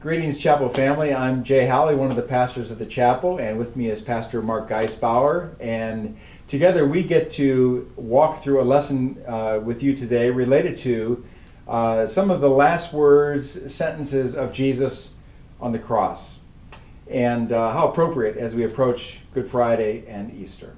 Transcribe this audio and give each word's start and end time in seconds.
Greetings, 0.00 0.38
chapel 0.38 0.68
family. 0.68 1.12
I'm 1.12 1.42
Jay 1.42 1.66
Howley, 1.66 1.96
one 1.96 2.08
of 2.08 2.14
the 2.14 2.22
pastors 2.22 2.70
of 2.70 2.78
the 2.78 2.86
chapel, 2.86 3.38
and 3.38 3.58
with 3.58 3.74
me 3.74 3.90
is 3.90 4.00
Pastor 4.00 4.40
Mark 4.40 4.68
Geisbauer. 4.68 5.56
And 5.58 6.16
together 6.46 6.86
we 6.86 7.02
get 7.02 7.32
to 7.32 7.90
walk 7.96 8.40
through 8.40 8.60
a 8.60 8.62
lesson 8.62 9.20
uh, 9.26 9.58
with 9.58 9.82
you 9.82 9.96
today 9.96 10.30
related 10.30 10.78
to 10.78 11.24
uh, 11.66 12.06
some 12.06 12.30
of 12.30 12.40
the 12.40 12.48
last 12.48 12.92
words, 12.92 13.74
sentences 13.74 14.36
of 14.36 14.52
Jesus 14.52 15.14
on 15.60 15.72
the 15.72 15.80
cross, 15.80 16.42
and 17.10 17.52
uh, 17.52 17.72
how 17.72 17.88
appropriate 17.88 18.36
as 18.36 18.54
we 18.54 18.62
approach 18.62 19.18
Good 19.34 19.48
Friday 19.48 20.06
and 20.06 20.32
Easter. 20.32 20.76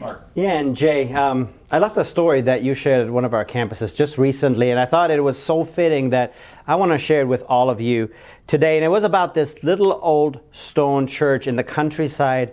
Mark. 0.00 0.28
Yeah, 0.34 0.58
and 0.58 0.76
Jay, 0.76 1.12
um, 1.12 1.48
I 1.70 1.78
love 1.78 1.94
the 1.94 2.04
story 2.04 2.40
that 2.42 2.62
you 2.62 2.74
shared 2.74 3.06
at 3.06 3.12
one 3.12 3.24
of 3.24 3.34
our 3.34 3.44
campuses 3.44 3.94
just 3.94 4.18
recently, 4.18 4.70
and 4.70 4.78
I 4.78 4.86
thought 4.86 5.10
it 5.10 5.20
was 5.20 5.38
so 5.38 5.64
fitting 5.64 6.10
that 6.10 6.34
I 6.66 6.74
want 6.76 6.92
to 6.92 6.98
share 6.98 7.22
it 7.22 7.26
with 7.26 7.42
all 7.48 7.70
of 7.70 7.80
you 7.80 8.10
today. 8.46 8.76
And 8.76 8.84
it 8.84 8.88
was 8.88 9.04
about 9.04 9.34
this 9.34 9.54
little 9.62 9.98
old 10.02 10.40
stone 10.52 11.06
church 11.06 11.46
in 11.46 11.56
the 11.56 11.64
countryside 11.64 12.52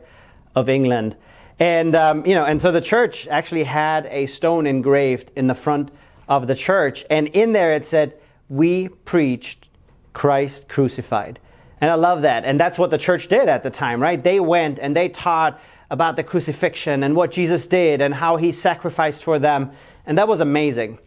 of 0.55 0.70
England. 0.70 1.16
And, 1.60 1.96
um, 1.96 2.26
you 2.26 2.36
know, 2.36 2.46
and 2.46 2.62
so 2.62 2.72
the 2.72 2.82
church 2.82 3.27
actually 3.27 3.63
had 3.63 4.05
a 4.08 4.26
stone 4.27 4.66
engraved 4.68 5.32
in 5.36 5.48
the 5.48 5.55
front 5.55 5.91
of 6.27 6.48
the 6.48 6.55
church. 6.55 7.05
And 7.10 7.27
in 7.27 7.54
there 7.54 7.72
it 7.74 7.86
said, 7.86 8.13
We 8.50 8.88
preached 8.88 9.68
Christ 10.13 10.68
crucified. 10.68 11.40
And 11.84 11.92
I 11.92 11.96
love 11.96 12.22
that. 12.22 12.46
And 12.46 12.58
that's 12.58 12.78
what 12.78 12.92
the 12.92 12.98
church 12.98 13.28
did 13.28 13.50
at 13.50 13.62
the 13.62 13.70
time, 13.70 14.02
right? 14.02 14.24
They 14.24 14.40
went 14.40 14.80
and 14.80 14.96
they 14.96 15.10
taught 15.10 15.60
about 15.91 16.16
the 16.16 16.24
crucifixion 16.24 17.04
and 17.04 17.14
what 17.14 17.30
Jesus 17.30 17.68
did 17.68 18.00
and 18.00 18.14
how 18.14 18.38
he 18.38 18.54
sacrificed 18.54 19.22
for 19.22 19.38
them. 19.38 19.72
And 20.05 20.18
that 20.18 20.30
was 20.30 20.40
amazing. 20.40 21.00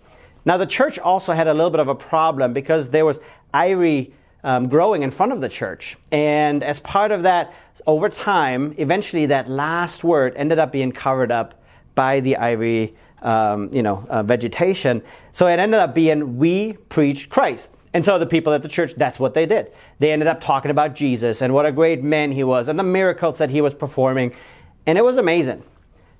Now, 0.44 0.58
the 0.58 0.66
church 0.66 0.98
also 0.98 1.32
had 1.32 1.48
a 1.48 1.54
little 1.54 1.70
bit 1.70 1.80
of 1.80 1.88
a 1.88 1.94
problem 1.94 2.52
because 2.52 2.90
there 2.90 3.06
was 3.06 3.20
ivy 3.54 4.12
um, 4.44 4.68
growing 4.68 5.02
in 5.02 5.10
front 5.10 5.32
of 5.32 5.40
the 5.40 5.48
church. 5.48 5.96
And 6.12 6.62
as 6.62 6.78
part 6.78 7.10
of 7.10 7.22
that, 7.22 7.54
over 7.86 8.10
time, 8.10 8.74
eventually 8.76 9.24
that 9.24 9.48
last 9.48 10.04
word 10.04 10.34
ended 10.36 10.58
up 10.58 10.72
being 10.72 10.92
covered 10.92 11.32
up 11.32 11.54
by 11.94 12.20
the 12.20 12.36
ivy, 12.36 12.94
um, 13.22 13.70
you 13.72 13.82
know, 13.82 14.06
uh, 14.10 14.22
vegetation. 14.22 15.00
So 15.32 15.46
it 15.46 15.58
ended 15.58 15.80
up 15.80 15.94
being, 15.94 16.36
we 16.36 16.74
preach 16.90 17.30
Christ. 17.30 17.70
And 17.96 18.04
so 18.04 18.18
the 18.18 18.26
people 18.26 18.52
at 18.52 18.60
the 18.62 18.68
church, 18.68 18.92
that's 18.94 19.18
what 19.18 19.32
they 19.32 19.46
did. 19.46 19.72
They 20.00 20.12
ended 20.12 20.28
up 20.28 20.42
talking 20.42 20.70
about 20.70 20.94
Jesus 20.94 21.40
and 21.40 21.54
what 21.54 21.64
a 21.64 21.72
great 21.72 22.02
man 22.02 22.30
he 22.32 22.44
was 22.44 22.68
and 22.68 22.78
the 22.78 22.82
miracles 22.82 23.38
that 23.38 23.48
he 23.48 23.62
was 23.62 23.72
performing. 23.72 24.34
And 24.84 24.98
it 24.98 25.00
was 25.02 25.16
amazing. 25.16 25.64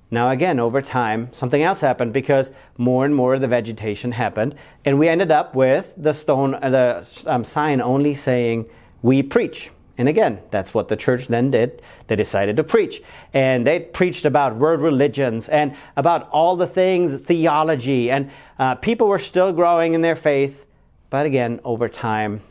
Now, 0.09 0.31
again, 0.31 0.59
over 0.59 0.81
time, 0.81 1.29
something 1.33 1.61
else 1.61 1.81
happened 1.81 2.13
because 2.13 2.51
more 2.79 3.05
and 3.05 3.13
more 3.13 3.35
of 3.35 3.41
the 3.41 3.47
vegetation 3.47 4.13
happened, 4.13 4.55
and 4.85 4.97
we 4.97 5.07
ended 5.07 5.29
up 5.29 5.53
with 5.53 5.93
the 5.95 6.13
stone, 6.13 6.55
uh, 6.55 6.69
the 6.71 7.07
um, 7.27 7.43
sign 7.43 7.79
only 7.79 8.15
saying, 8.15 8.65
"We 9.03 9.21
preach." 9.21 9.69
And 9.99 10.09
again, 10.09 10.39
that's 10.49 10.73
what 10.73 10.87
the 10.87 10.95
church 10.95 11.27
then 11.27 11.51
did. 11.51 11.83
They 12.07 12.15
decided 12.15 12.57
to 12.57 12.63
preach, 12.63 13.03
and 13.33 13.67
they 13.67 13.81
preached 13.81 14.25
about 14.25 14.55
world 14.55 14.81
religions 14.81 15.47
and 15.47 15.75
about 15.95 16.27
all 16.31 16.55
the 16.55 16.67
things, 16.67 17.21
theology, 17.21 18.09
and 18.09 18.31
uh, 18.57 18.73
people 18.75 19.07
were 19.07 19.19
still 19.19 19.51
growing 19.53 19.93
in 19.93 20.01
their 20.01 20.15
faith. 20.15 20.63
But 21.09 21.25
again, 21.25 21.59
over 21.63 21.87
time, 21.89 22.41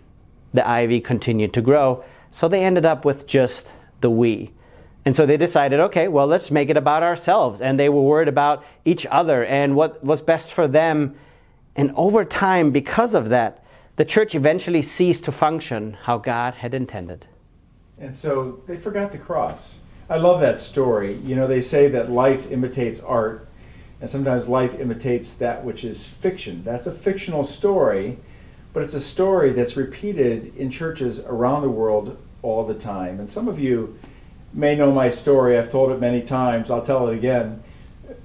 the 0.54 0.66
ivy 0.66 1.00
continued 1.00 1.52
to 1.54 1.60
grow, 1.60 2.04
so 2.30 2.48
they 2.48 2.64
ended 2.64 2.86
up 2.86 3.04
with 3.04 3.26
just 3.26 3.70
the 4.00 4.10
we. 4.10 4.52
And 5.04 5.14
so 5.14 5.24
they 5.24 5.36
decided, 5.36 5.78
okay, 5.78 6.08
well, 6.08 6.26
let's 6.26 6.50
make 6.50 6.68
it 6.68 6.76
about 6.76 7.02
ourselves. 7.02 7.60
And 7.60 7.78
they 7.78 7.88
were 7.88 8.02
worried 8.02 8.28
about 8.28 8.64
each 8.84 9.06
other 9.06 9.44
and 9.44 9.76
what 9.76 10.02
was 10.02 10.20
best 10.20 10.52
for 10.52 10.66
them. 10.66 11.14
And 11.76 11.92
over 11.94 12.24
time, 12.24 12.72
because 12.72 13.14
of 13.14 13.28
that, 13.28 13.64
the 13.94 14.04
church 14.04 14.34
eventually 14.34 14.82
ceased 14.82 15.24
to 15.26 15.32
function 15.32 15.96
how 16.02 16.18
God 16.18 16.54
had 16.54 16.74
intended. 16.74 17.26
And 17.98 18.14
so 18.14 18.62
they 18.66 18.76
forgot 18.76 19.12
the 19.12 19.18
cross. 19.18 19.80
I 20.10 20.18
love 20.18 20.40
that 20.40 20.58
story. 20.58 21.14
You 21.24 21.36
know, 21.36 21.46
they 21.46 21.60
say 21.60 21.88
that 21.88 22.10
life 22.10 22.50
imitates 22.50 23.00
art, 23.00 23.48
and 24.00 24.10
sometimes 24.10 24.48
life 24.48 24.78
imitates 24.78 25.34
that 25.34 25.64
which 25.64 25.84
is 25.84 26.06
fiction. 26.06 26.62
That's 26.64 26.86
a 26.86 26.92
fictional 26.92 27.44
story, 27.44 28.18
but 28.76 28.82
it's 28.82 28.92
a 28.92 29.00
story 29.00 29.52
that's 29.52 29.74
repeated 29.74 30.54
in 30.54 30.70
churches 30.70 31.20
around 31.20 31.62
the 31.62 31.70
world 31.70 32.18
all 32.42 32.62
the 32.62 32.74
time. 32.74 33.18
And 33.18 33.30
some 33.30 33.48
of 33.48 33.58
you, 33.58 33.98
may 34.52 34.76
know 34.76 34.92
my 34.92 35.08
story. 35.08 35.56
I've 35.56 35.70
told 35.70 35.92
it 35.92 35.98
many 35.98 36.20
times. 36.20 36.70
I'll 36.70 36.82
tell 36.82 37.08
it 37.08 37.14
again. 37.14 37.62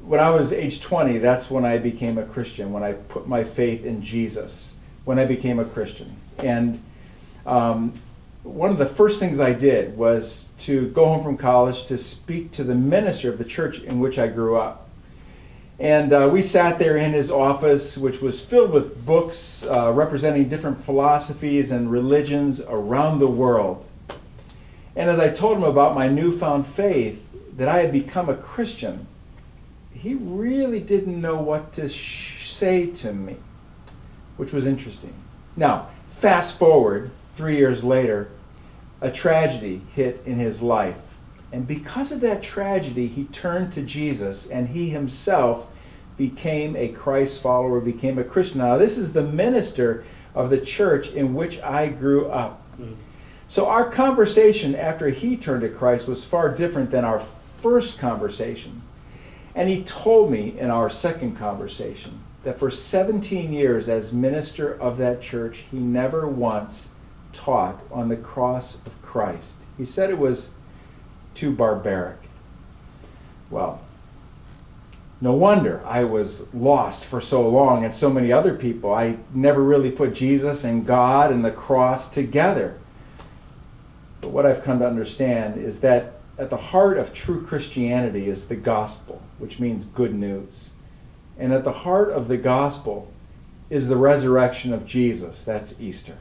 When 0.04 0.20
I 0.20 0.30
was 0.30 0.52
age 0.52 0.82
20, 0.82 1.20
that's 1.20 1.50
when 1.50 1.64
I 1.64 1.78
became 1.78 2.18
a 2.18 2.26
Christian, 2.26 2.74
when 2.74 2.84
I 2.84 2.92
put 2.92 3.30
my 3.30 3.46
faith 3.46 3.86
in 3.86 4.02
Jesus, 4.02 4.76
when 5.06 5.18
I 5.20 5.24
became 5.24 5.58
a 5.58 5.64
Christian. 5.64 6.14
And 6.40 6.84
um, 7.46 7.94
one 8.44 8.72
of 8.72 8.78
the 8.78 8.86
first 8.86 9.22
things 9.22 9.40
I 9.40 9.54
did 9.54 9.96
was 9.96 10.50
to 10.60 10.90
go 10.90 11.06
home 11.06 11.24
from 11.24 11.38
college 11.38 11.86
to 11.86 11.98
speak 11.98 12.52
to 12.52 12.66
the 12.66 12.76
minister 12.76 13.30
of 13.30 13.38
the 13.38 13.46
church 13.46 13.80
in 13.84 14.02
which 14.02 14.20
I 14.20 14.28
grew 14.28 14.58
up. 14.58 14.81
And 15.82 16.14
uh, 16.14 16.30
we 16.32 16.44
sat 16.44 16.78
there 16.78 16.96
in 16.96 17.12
his 17.12 17.32
office, 17.32 17.98
which 17.98 18.22
was 18.22 18.46
filled 18.46 18.70
with 18.70 19.04
books 19.04 19.66
uh, 19.66 19.92
representing 19.92 20.48
different 20.48 20.78
philosophies 20.78 21.72
and 21.72 21.92
religions 21.92 22.62
around 22.62 23.18
the 23.18 23.26
world. 23.26 23.88
And 24.96 25.10
as 25.10 25.20
I 25.20 25.30
told 25.30 25.58
him 25.58 25.64
about 25.64 25.96
my 25.96 26.08
newfound 26.08 26.68
faith, 26.68 27.28
that 27.58 27.68
I 27.68 27.80
had 27.80 27.92
become 27.92 28.30
a 28.30 28.36
Christian, 28.36 29.08
he 29.92 30.14
really 30.14 30.80
didn't 30.80 31.20
know 31.20 31.42
what 31.42 31.74
to 31.74 31.90
sh- 31.90 32.48
say 32.48 32.86
to 32.86 33.12
me, 33.12 33.38
which 34.38 34.54
was 34.54 34.68
interesting. 34.68 35.16
Now, 35.58 35.88
fast 36.08 36.60
forward 36.60 37.10
three 37.36 37.58
years 37.58 37.84
later, 37.84 38.30
a 39.02 39.10
tragedy 39.10 39.82
hit 39.96 40.22
in 40.28 40.38
his 40.38 40.62
life. 40.62 41.11
And 41.52 41.68
because 41.68 42.12
of 42.12 42.22
that 42.22 42.42
tragedy, 42.42 43.08
he 43.08 43.26
turned 43.26 43.74
to 43.74 43.82
Jesus 43.82 44.48
and 44.48 44.70
he 44.70 44.90
himself 44.90 45.70
became 46.18 46.76
a 46.76 46.90
Christ 46.90 47.42
follower, 47.42 47.80
became 47.80 48.20
a 48.20 48.24
Christian. 48.24 48.60
Now, 48.60 48.78
this 48.78 48.98
is 48.98 49.14
the 49.14 49.24
minister 49.24 50.04
of 50.34 50.50
the 50.50 50.60
church 50.60 51.12
in 51.12 51.34
which 51.34 51.60
I 51.62 51.88
grew 51.88 52.28
up. 52.28 52.62
Mm. 52.80 52.96
So 53.48 53.68
our 53.68 53.90
conversation 53.90 54.76
after 54.76 55.10
he 55.10 55.36
turned 55.36 55.62
to 55.64 55.70
Christ 55.70 56.08
was 56.08 56.24
far 56.24 56.54
different 56.54 56.90
than 56.92 57.04
our 57.04 57.20
first 57.58 58.00
conversation. 58.00 58.82
And 59.56 59.68
he 59.68 59.84
told 59.84 60.32
me 60.32 60.58
in 60.58 60.70
our 60.70 60.90
second 60.90 61.36
conversation 61.36 62.22
that 62.44 62.58
for 62.58 62.72
17 62.72 63.52
years 63.52 63.90
as 63.90 64.14
minister 64.14 64.80
of 64.80 64.98
that 64.98 65.22
church, 65.22 65.64
he 65.70 65.80
never 65.80 66.28
once 66.28 66.92
taught 67.34 67.82
on 67.92 68.08
the 68.08 68.16
cross 68.16 68.78
of 68.86 69.02
Christ. 69.02 69.58
He 69.78 69.86
said 69.86 70.10
it 70.10 70.18
was 70.18 70.52
too 71.36 71.52
barbaric. 71.52 72.18
Well, 73.50 73.82
no 75.20 75.34
wonder 75.34 75.82
I 75.86 76.04
was 76.04 76.52
lost 76.54 77.06
for 77.06 77.22
so 77.22 77.48
long 77.48 77.84
and 77.84 77.94
so 77.94 78.10
many 78.10 78.32
other 78.32 78.56
people. 78.56 78.94
I 78.94 79.18
never 79.34 79.62
really 79.62 79.92
put 79.92 80.14
Jesus 80.14 80.64
and 80.64 80.86
God 80.86 81.32
and 81.32 81.46
the 81.46 81.52
cross 81.52 82.10
together. 82.10 82.80
But 84.22 84.32
what 84.32 84.46
I've 84.46 84.64
come 84.64 84.80
to 84.80 84.88
understand 84.88 85.58
is 85.58 85.82
that 85.82 86.14
at 86.40 86.50
the 86.50 86.58
heart 86.58 86.98
of 86.98 87.14
true 87.14 87.46
Christianity 87.46 88.28
is 88.28 88.48
the 88.48 88.56
gospel, 88.56 89.22
which 89.38 89.60
means 89.60 89.86
good 89.86 90.16
news. 90.16 90.72
And 91.38 91.54
at 91.54 91.64
the 91.64 91.72
heart 91.72 92.10
of 92.10 92.28
the 92.28 92.38
gospel 92.38 93.12
is 93.70 93.88
the 93.88 93.98
resurrection 93.98 94.74
of 94.74 94.86
Jesus. 94.86 95.44
That's 95.44 95.80
Easter. 95.80 96.18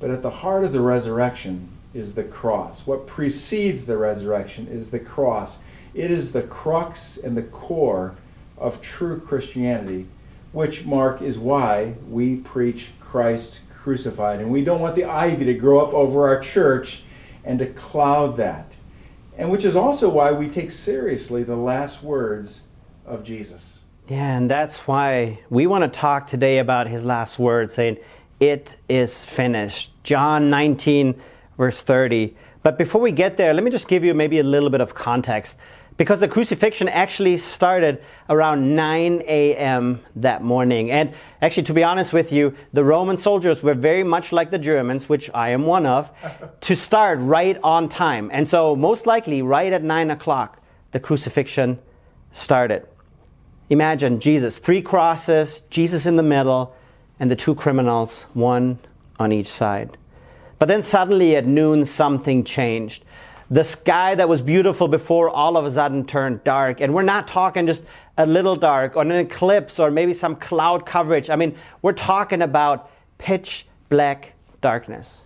But 0.00 0.10
at 0.10 0.22
the 0.22 0.30
heart 0.30 0.64
of 0.64 0.72
the 0.72 0.80
resurrection 0.80 1.68
is 1.96 2.14
the 2.14 2.24
cross. 2.24 2.86
What 2.86 3.06
precedes 3.06 3.86
the 3.86 3.96
resurrection 3.96 4.68
is 4.68 4.90
the 4.90 5.00
cross. 5.00 5.60
It 5.94 6.10
is 6.10 6.32
the 6.32 6.42
crux 6.42 7.16
and 7.16 7.36
the 7.36 7.42
core 7.42 8.14
of 8.58 8.82
true 8.82 9.18
Christianity, 9.18 10.06
which, 10.52 10.84
Mark, 10.84 11.22
is 11.22 11.38
why 11.38 11.94
we 12.08 12.36
preach 12.36 12.90
Christ 13.00 13.60
crucified. 13.70 14.40
And 14.40 14.50
we 14.50 14.62
don't 14.62 14.80
want 14.80 14.94
the 14.94 15.04
ivy 15.04 15.46
to 15.46 15.54
grow 15.54 15.80
up 15.80 15.94
over 15.94 16.28
our 16.28 16.40
church 16.40 17.02
and 17.44 17.58
to 17.60 17.66
cloud 17.66 18.36
that. 18.36 18.76
And 19.38 19.50
which 19.50 19.64
is 19.64 19.76
also 19.76 20.10
why 20.10 20.32
we 20.32 20.48
take 20.48 20.70
seriously 20.70 21.44
the 21.44 21.56
last 21.56 22.02
words 22.02 22.62
of 23.06 23.24
Jesus. 23.24 23.82
Yeah, 24.08 24.36
and 24.36 24.50
that's 24.50 24.86
why 24.86 25.40
we 25.50 25.66
want 25.66 25.90
to 25.90 26.00
talk 26.00 26.28
today 26.28 26.58
about 26.58 26.88
his 26.88 27.04
last 27.04 27.38
words, 27.38 27.74
saying, 27.74 27.98
It 28.38 28.74
is 28.88 29.24
finished. 29.24 29.90
John 30.04 30.48
19, 30.48 31.20
verse 31.56 31.82
30. 31.82 32.36
But 32.62 32.78
before 32.78 33.00
we 33.00 33.12
get 33.12 33.36
there, 33.36 33.54
let 33.54 33.62
me 33.62 33.70
just 33.70 33.88
give 33.88 34.04
you 34.04 34.14
maybe 34.14 34.38
a 34.38 34.42
little 34.42 34.70
bit 34.70 34.80
of 34.80 34.94
context 34.94 35.56
because 35.96 36.20
the 36.20 36.28
crucifixion 36.28 36.88
actually 36.88 37.38
started 37.38 38.02
around 38.28 38.74
9 38.74 39.22
a.m. 39.26 40.00
that 40.16 40.42
morning. 40.42 40.90
And 40.90 41.14
actually, 41.40 41.62
to 41.64 41.72
be 41.72 41.82
honest 41.82 42.12
with 42.12 42.32
you, 42.32 42.54
the 42.72 42.84
Roman 42.84 43.16
soldiers 43.16 43.62
were 43.62 43.74
very 43.74 44.02
much 44.02 44.32
like 44.32 44.50
the 44.50 44.58
Germans, 44.58 45.08
which 45.08 45.30
I 45.32 45.50
am 45.50 45.64
one 45.64 45.86
of, 45.86 46.10
to 46.62 46.76
start 46.76 47.18
right 47.20 47.58
on 47.62 47.88
time. 47.88 48.30
And 48.32 48.48
so, 48.48 48.76
most 48.76 49.06
likely, 49.06 49.42
right 49.42 49.72
at 49.72 49.82
9 49.82 50.10
o'clock, 50.10 50.60
the 50.92 51.00
crucifixion 51.00 51.78
started. 52.32 52.86
Imagine 53.70 54.20
Jesus, 54.20 54.58
three 54.58 54.82
crosses, 54.82 55.62
Jesus 55.70 56.06
in 56.06 56.16
the 56.16 56.22
middle, 56.22 56.74
and 57.18 57.30
the 57.30 57.36
two 57.36 57.54
criminals, 57.54 58.22
one 58.34 58.78
on 59.18 59.32
each 59.32 59.48
side. 59.48 59.96
But 60.58 60.68
then 60.68 60.82
suddenly 60.82 61.36
at 61.36 61.46
noon, 61.46 61.84
something 61.84 62.44
changed. 62.44 63.04
The 63.50 63.62
sky 63.62 64.14
that 64.14 64.28
was 64.28 64.42
beautiful 64.42 64.88
before 64.88 65.28
all 65.28 65.56
of 65.56 65.64
a 65.64 65.70
sudden 65.70 66.04
turned 66.04 66.42
dark. 66.42 66.80
And 66.80 66.94
we're 66.94 67.02
not 67.02 67.28
talking 67.28 67.66
just 67.66 67.82
a 68.18 68.26
little 68.26 68.56
dark 68.56 68.96
or 68.96 69.02
an 69.02 69.12
eclipse 69.12 69.78
or 69.78 69.90
maybe 69.90 70.14
some 70.14 70.36
cloud 70.36 70.86
coverage. 70.86 71.30
I 71.30 71.36
mean, 71.36 71.56
we're 71.82 71.92
talking 71.92 72.42
about 72.42 72.90
pitch 73.18 73.66
black 73.88 74.32
darkness. 74.60 75.22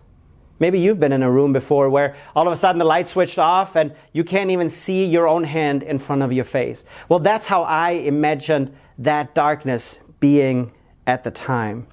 Maybe 0.59 0.79
you've 0.79 1.01
been 1.01 1.13
in 1.13 1.23
a 1.23 1.31
room 1.31 1.55
before 1.55 1.89
where 1.89 2.15
all 2.37 2.47
of 2.47 2.53
a 2.53 2.57
sudden 2.57 2.79
the 2.79 2.85
light 2.85 3.09
switched 3.09 3.39
off 3.39 3.77
and 3.77 3.95
you 4.13 4.25
can't 4.25 4.51
even 4.51 4.69
see 4.69 5.07
your 5.07 5.27
own 5.27 5.45
hand 5.45 5.83
in 5.83 5.99
front 5.99 6.23
of 6.23 6.33
your 6.33 6.45
face. 6.45 6.85
Well, 7.09 7.21
that's 7.21 7.47
how 7.47 7.63
I 7.63 7.93
imagined 7.93 8.77
that 8.99 9.35
darkness 9.35 9.97
being 10.19 10.73
at 11.07 11.25
the 11.25 11.31
time. 11.31 11.87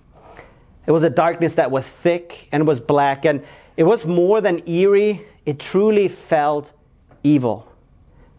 It 0.87 0.91
was 0.91 1.03
a 1.03 1.09
darkness 1.09 1.53
that 1.53 1.69
was 1.69 1.85
thick 1.85 2.47
and 2.51 2.65
was 2.65 2.79
black, 2.79 3.25
and 3.25 3.43
it 3.75 3.83
was 3.83 4.05
more 4.05 4.41
than 4.41 4.67
eerie, 4.67 5.25
it 5.45 5.59
truly 5.59 6.07
felt 6.07 6.71
evil. 7.23 7.71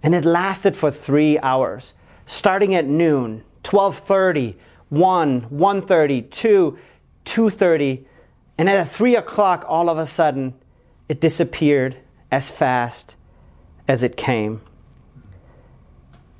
And 0.02 0.14
it 0.14 0.24
lasted 0.24 0.74
for 0.74 0.90
three 0.90 1.38
hours, 1.38 1.92
starting 2.24 2.74
at 2.74 2.86
noon, 2.86 3.44
12.30, 3.64 4.54
1, 4.88 5.42
1.30, 5.42 6.30
2, 6.30 6.78
2.30, 7.26 8.04
and 8.56 8.68
at 8.70 8.90
3 8.90 9.14
o'clock, 9.14 9.64
all 9.68 9.90
of 9.90 9.98
a 9.98 10.06
sudden, 10.06 10.54
it 11.08 11.20
disappeared 11.20 11.98
as 12.30 12.48
fast 12.48 13.14
as 13.86 14.02
it 14.02 14.16
came. 14.16 14.62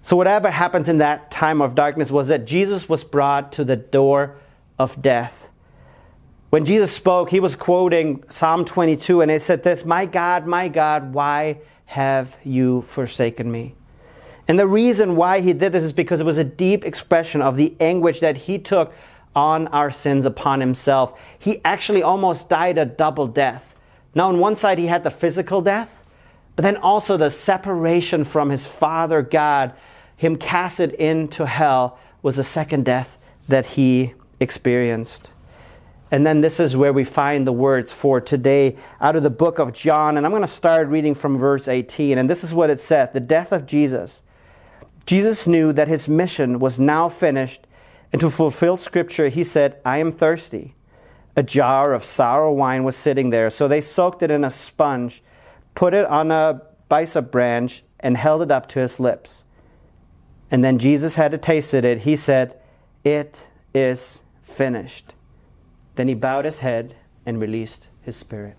So, 0.02 0.16
whatever 0.16 0.50
happens 0.50 0.88
in 0.88 0.98
that 0.98 1.30
time 1.30 1.60
of 1.60 1.74
darkness 1.74 2.10
was 2.10 2.28
that 2.28 2.46
Jesus 2.46 2.88
was 2.88 3.04
brought 3.04 3.52
to 3.52 3.64
the 3.64 3.76
door 3.76 4.36
of 4.78 5.02
death. 5.02 5.47
When 6.50 6.64
Jesus 6.64 6.90
spoke, 6.92 7.30
he 7.30 7.40
was 7.40 7.56
quoting 7.56 8.24
Psalm 8.30 8.64
22, 8.64 9.20
and 9.20 9.30
he 9.30 9.38
said 9.38 9.62
this 9.62 9.84
My 9.84 10.06
God, 10.06 10.46
my 10.46 10.68
God, 10.68 11.12
why 11.12 11.58
have 11.86 12.34
you 12.44 12.82
forsaken 12.88 13.50
me? 13.50 13.74
And 14.46 14.58
the 14.58 14.66
reason 14.66 15.16
why 15.16 15.40
he 15.40 15.52
did 15.52 15.72
this 15.72 15.84
is 15.84 15.92
because 15.92 16.20
it 16.20 16.24
was 16.24 16.38
a 16.38 16.44
deep 16.44 16.84
expression 16.84 17.42
of 17.42 17.56
the 17.56 17.76
anguish 17.80 18.20
that 18.20 18.36
he 18.36 18.58
took 18.58 18.94
on 19.36 19.68
our 19.68 19.90
sins 19.90 20.24
upon 20.24 20.60
himself. 20.60 21.18
He 21.38 21.60
actually 21.64 22.02
almost 22.02 22.48
died 22.48 22.78
a 22.78 22.86
double 22.86 23.26
death. 23.26 23.74
Now, 24.14 24.28
on 24.28 24.38
one 24.38 24.56
side, 24.56 24.78
he 24.78 24.86
had 24.86 25.04
the 25.04 25.10
physical 25.10 25.60
death, 25.60 25.90
but 26.56 26.62
then 26.62 26.78
also 26.78 27.16
the 27.18 27.30
separation 27.30 28.24
from 28.24 28.48
his 28.48 28.66
Father 28.66 29.20
God 29.20 29.74
him 30.18 30.36
casted 30.36 30.92
into 30.94 31.46
hell 31.46 31.96
was 32.22 32.34
the 32.34 32.44
second 32.44 32.84
death 32.84 33.16
that 33.46 33.64
he 33.64 34.14
experienced. 34.40 35.28
And 36.10 36.26
then 36.26 36.40
this 36.40 36.58
is 36.58 36.76
where 36.76 36.92
we 36.92 37.04
find 37.04 37.46
the 37.46 37.52
words 37.52 37.92
for 37.92 38.20
today 38.20 38.76
out 39.00 39.16
of 39.16 39.22
the 39.22 39.30
book 39.30 39.58
of 39.58 39.74
John. 39.74 40.16
And 40.16 40.24
I'm 40.24 40.32
going 40.32 40.42
to 40.42 40.48
start 40.48 40.88
reading 40.88 41.14
from 41.14 41.36
verse 41.36 41.68
18. 41.68 42.16
And 42.16 42.30
this 42.30 42.42
is 42.42 42.54
what 42.54 42.70
it 42.70 42.80
said 42.80 43.12
The 43.12 43.20
death 43.20 43.52
of 43.52 43.66
Jesus. 43.66 44.22
Jesus 45.04 45.46
knew 45.46 45.72
that 45.72 45.88
his 45.88 46.08
mission 46.08 46.58
was 46.58 46.78
now 46.78 47.08
finished. 47.08 47.66
And 48.12 48.20
to 48.20 48.30
fulfill 48.30 48.76
scripture, 48.76 49.28
he 49.28 49.44
said, 49.44 49.80
I 49.84 49.98
am 49.98 50.12
thirsty. 50.12 50.74
A 51.36 51.42
jar 51.42 51.92
of 51.92 52.04
sour 52.04 52.50
wine 52.50 52.84
was 52.84 52.96
sitting 52.96 53.30
there. 53.30 53.50
So 53.50 53.68
they 53.68 53.80
soaked 53.80 54.22
it 54.22 54.30
in 54.30 54.44
a 54.44 54.50
sponge, 54.50 55.22
put 55.74 55.94
it 55.94 56.06
on 56.06 56.30
a 56.30 56.62
hyssop 56.90 57.30
branch, 57.30 57.84
and 58.00 58.16
held 58.16 58.42
it 58.42 58.50
up 58.50 58.66
to 58.68 58.80
his 58.80 58.98
lips. 58.98 59.44
And 60.50 60.64
then 60.64 60.78
Jesus 60.78 61.16
had 61.16 61.40
tasted 61.42 61.84
it. 61.84 62.00
He 62.00 62.16
said, 62.16 62.58
It 63.04 63.46
is 63.74 64.22
finished. 64.42 65.12
Then 65.98 66.06
he 66.06 66.14
bowed 66.14 66.44
his 66.44 66.60
head 66.60 66.94
and 67.26 67.40
released 67.40 67.88
his 68.02 68.14
spirit. 68.14 68.54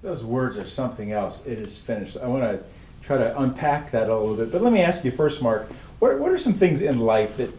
Those 0.00 0.24
words 0.24 0.56
are 0.56 0.64
something 0.64 1.12
else. 1.12 1.44
It 1.44 1.58
is 1.58 1.76
finished. 1.76 2.16
I 2.16 2.28
want 2.28 2.44
to 2.44 2.64
try 3.02 3.18
to 3.18 3.38
unpack 3.38 3.90
that 3.90 4.08
a 4.08 4.16
little 4.16 4.34
bit. 4.34 4.50
But 4.50 4.62
let 4.62 4.72
me 4.72 4.80
ask 4.80 5.04
you 5.04 5.10
first, 5.10 5.42
Mark, 5.42 5.70
what, 5.98 6.18
what 6.18 6.32
are 6.32 6.38
some 6.38 6.54
things 6.54 6.80
in 6.80 6.98
life 6.98 7.36
that 7.36 7.50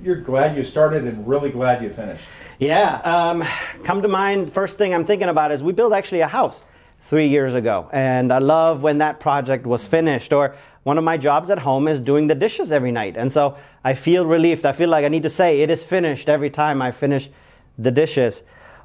you're 0.00 0.20
glad 0.20 0.56
you 0.56 0.62
started 0.62 1.02
and 1.02 1.26
really 1.26 1.50
glad 1.50 1.82
you 1.82 1.90
finished? 1.90 2.26
Yeah, 2.60 2.98
um, 2.98 3.42
come 3.82 4.02
to 4.02 4.08
mind, 4.08 4.52
first 4.52 4.78
thing 4.78 4.94
I'm 4.94 5.04
thinking 5.04 5.28
about 5.28 5.50
is 5.50 5.60
we 5.60 5.72
built 5.72 5.92
actually 5.92 6.20
a 6.20 6.28
house 6.28 6.62
three 7.08 7.26
years 7.26 7.56
ago. 7.56 7.90
And 7.92 8.32
I 8.32 8.38
love 8.38 8.82
when 8.82 8.98
that 8.98 9.18
project 9.18 9.66
was 9.66 9.84
finished. 9.84 10.32
Or 10.32 10.54
one 10.84 10.96
of 10.96 11.02
my 11.02 11.16
jobs 11.16 11.50
at 11.50 11.58
home 11.58 11.88
is 11.88 11.98
doing 11.98 12.28
the 12.28 12.36
dishes 12.36 12.70
every 12.70 12.92
night. 12.92 13.16
And 13.16 13.32
so 13.32 13.58
I 13.82 13.94
feel 13.94 14.24
relieved. 14.24 14.64
I 14.64 14.70
feel 14.70 14.90
like 14.90 15.04
I 15.04 15.08
need 15.08 15.24
to 15.24 15.28
say 15.28 15.60
it 15.60 15.70
is 15.70 15.82
finished 15.82 16.28
every 16.28 16.50
time 16.50 16.80
I 16.80 16.92
finish 16.92 17.30
the 17.78 17.90
dishes. 17.90 18.42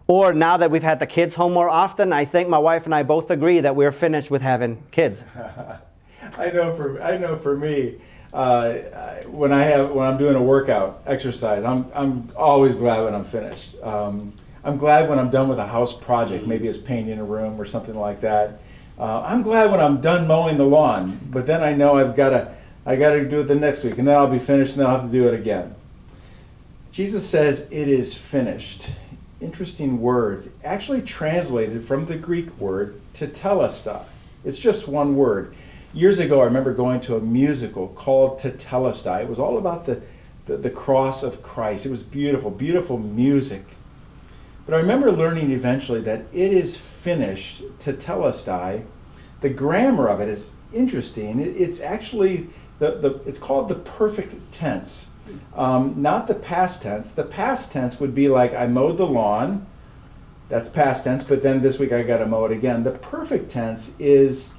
Or 0.08 0.34
now 0.34 0.58
that 0.58 0.72
we've 0.72 0.84
had 0.84 1.00
the 1.00 1.06
kids 1.06 1.36
home 1.36 1.54
more 1.54 1.70
often, 1.70 2.12
I 2.12 2.26
think 2.26 2.50
my 2.50 2.58
wife 2.58 2.86
and 2.86 2.96
I 2.96 3.04
both 3.04 3.30
agree 3.30 3.60
that 3.60 3.76
we're 3.76 3.92
finished 3.92 4.32
with 4.32 4.42
having 4.42 4.84
kids. 4.92 5.24
I 6.38 6.50
know 6.50 6.76
for 6.76 7.02
I 7.02 7.18
know 7.18 7.36
for 7.36 7.56
me, 7.56 8.00
uh, 8.34 8.74
when 9.28 9.52
I 9.52 9.64
have 9.64 9.92
when 9.92 10.08
I'm 10.08 10.18
doing 10.18 10.36
a 10.36 10.42
workout 10.42 11.04
exercise, 11.06 11.64
I'm 11.64 11.86
I'm 11.94 12.32
always 12.36 12.76
glad 12.76 13.04
when 13.04 13.14
I'm 13.14 13.24
finished. 13.24 13.82
Um, 13.84 14.34
I'm 14.64 14.78
glad 14.78 15.10
when 15.10 15.20
I'm 15.20 15.30
done 15.30 15.48
with 15.48 15.60
a 15.60 15.68
house 15.68 15.94
project, 15.94 16.46
maybe 16.46 16.68
it's 16.68 16.78
painting 16.78 17.18
a 17.20 17.24
room 17.24 17.60
or 17.60 17.66
something 17.66 17.96
like 17.96 18.22
that. 18.22 18.60
Uh, 18.98 19.22
I'm 19.22 19.44
glad 19.44 19.72
when 19.72 19.80
I'm 19.80 20.02
done 20.02 20.28
mowing 20.28 20.58
the 20.58 20.66
lawn, 20.66 21.20
but 21.30 21.48
then 21.48 21.64
I 21.64 21.74
know 21.74 21.98
I've 21.98 22.16
got 22.16 22.32
to 22.32 22.54
I 22.86 22.96
got 22.96 23.12
to 23.12 23.28
do 23.28 23.42
it 23.42 23.44
the 23.44 23.56
next 23.56 23.84
week, 23.84 23.98
and 23.98 24.08
then 24.08 24.16
I'll 24.16 24.28
be 24.28 24.40
finished, 24.40 24.74
and 24.74 24.82
then 24.82 24.88
I'll 24.88 25.00
have 25.00 25.06
to 25.06 25.12
do 25.12 25.28
it 25.28 25.34
again. 25.34 25.76
Jesus 27.00 27.26
says, 27.26 27.66
"It 27.72 27.88
is 27.88 28.14
finished." 28.14 28.90
Interesting 29.40 30.02
words, 30.02 30.50
actually 30.66 31.02
translated 31.02 31.82
from 31.86 32.08
the 32.08 32.18
Greek 32.18 32.60
word 32.60 33.00
tetelestai. 33.14 34.02
It's 34.44 34.60
just 34.60 34.86
one 34.86 35.16
word. 35.16 35.54
Years 35.94 36.20
ago, 36.20 36.42
I 36.42 36.44
remember 36.44 36.74
going 36.74 37.00
to 37.00 37.16
a 37.16 37.22
musical 37.22 37.88
called 37.88 38.38
Tetelestai. 38.38 39.22
It 39.22 39.30
was 39.30 39.40
all 39.40 39.58
about 39.58 39.86
the, 39.86 40.02
the, 40.46 40.58
the 40.58 40.70
cross 40.70 41.24
of 41.24 41.42
Christ. 41.42 41.86
It 41.86 41.90
was 41.90 42.04
beautiful, 42.04 42.52
beautiful 42.52 42.98
music. 42.98 43.64
But 44.66 44.76
I 44.76 44.82
remember 44.82 45.10
learning 45.10 45.52
eventually 45.52 46.02
that 46.02 46.26
it 46.34 46.52
is 46.52 46.76
finished 46.76 47.64
tetelestai. 47.80 48.84
The 49.40 49.50
grammar 49.50 50.10
of 50.10 50.20
it 50.20 50.28
is 50.28 50.52
interesting. 50.74 51.40
It, 51.40 51.56
it's 51.56 51.80
actually 51.80 52.48
the, 52.80 52.98
the 52.98 53.22
it's 53.26 53.40
called 53.40 53.70
the 53.70 53.76
perfect 53.76 54.36
tense, 54.52 55.12
um, 55.56 56.02
not 56.02 56.28
the 56.28 56.36
past 56.36 56.82
tense. 56.82 57.12
The 57.12 57.24
past 57.24 57.72
tense 57.72 58.00
would 58.00 58.16
be 58.16 58.28
like 58.30 58.54
I 58.54 58.68
mowed 58.68 58.98
the 58.98 59.08
lawn. 59.08 59.66
That's 60.50 60.70
past 60.70 61.04
tense, 61.04 61.24
but 61.24 61.44
then 61.44 61.62
this 61.62 61.78
week 61.78 61.92
I 61.92 62.04
got 62.04 62.18
to 62.18 62.26
mow 62.26 62.46
it 62.46 62.52
again. 62.52 62.84
The 62.84 62.92
perfect 62.92 63.52
tense 63.52 63.94
is 64.00 64.54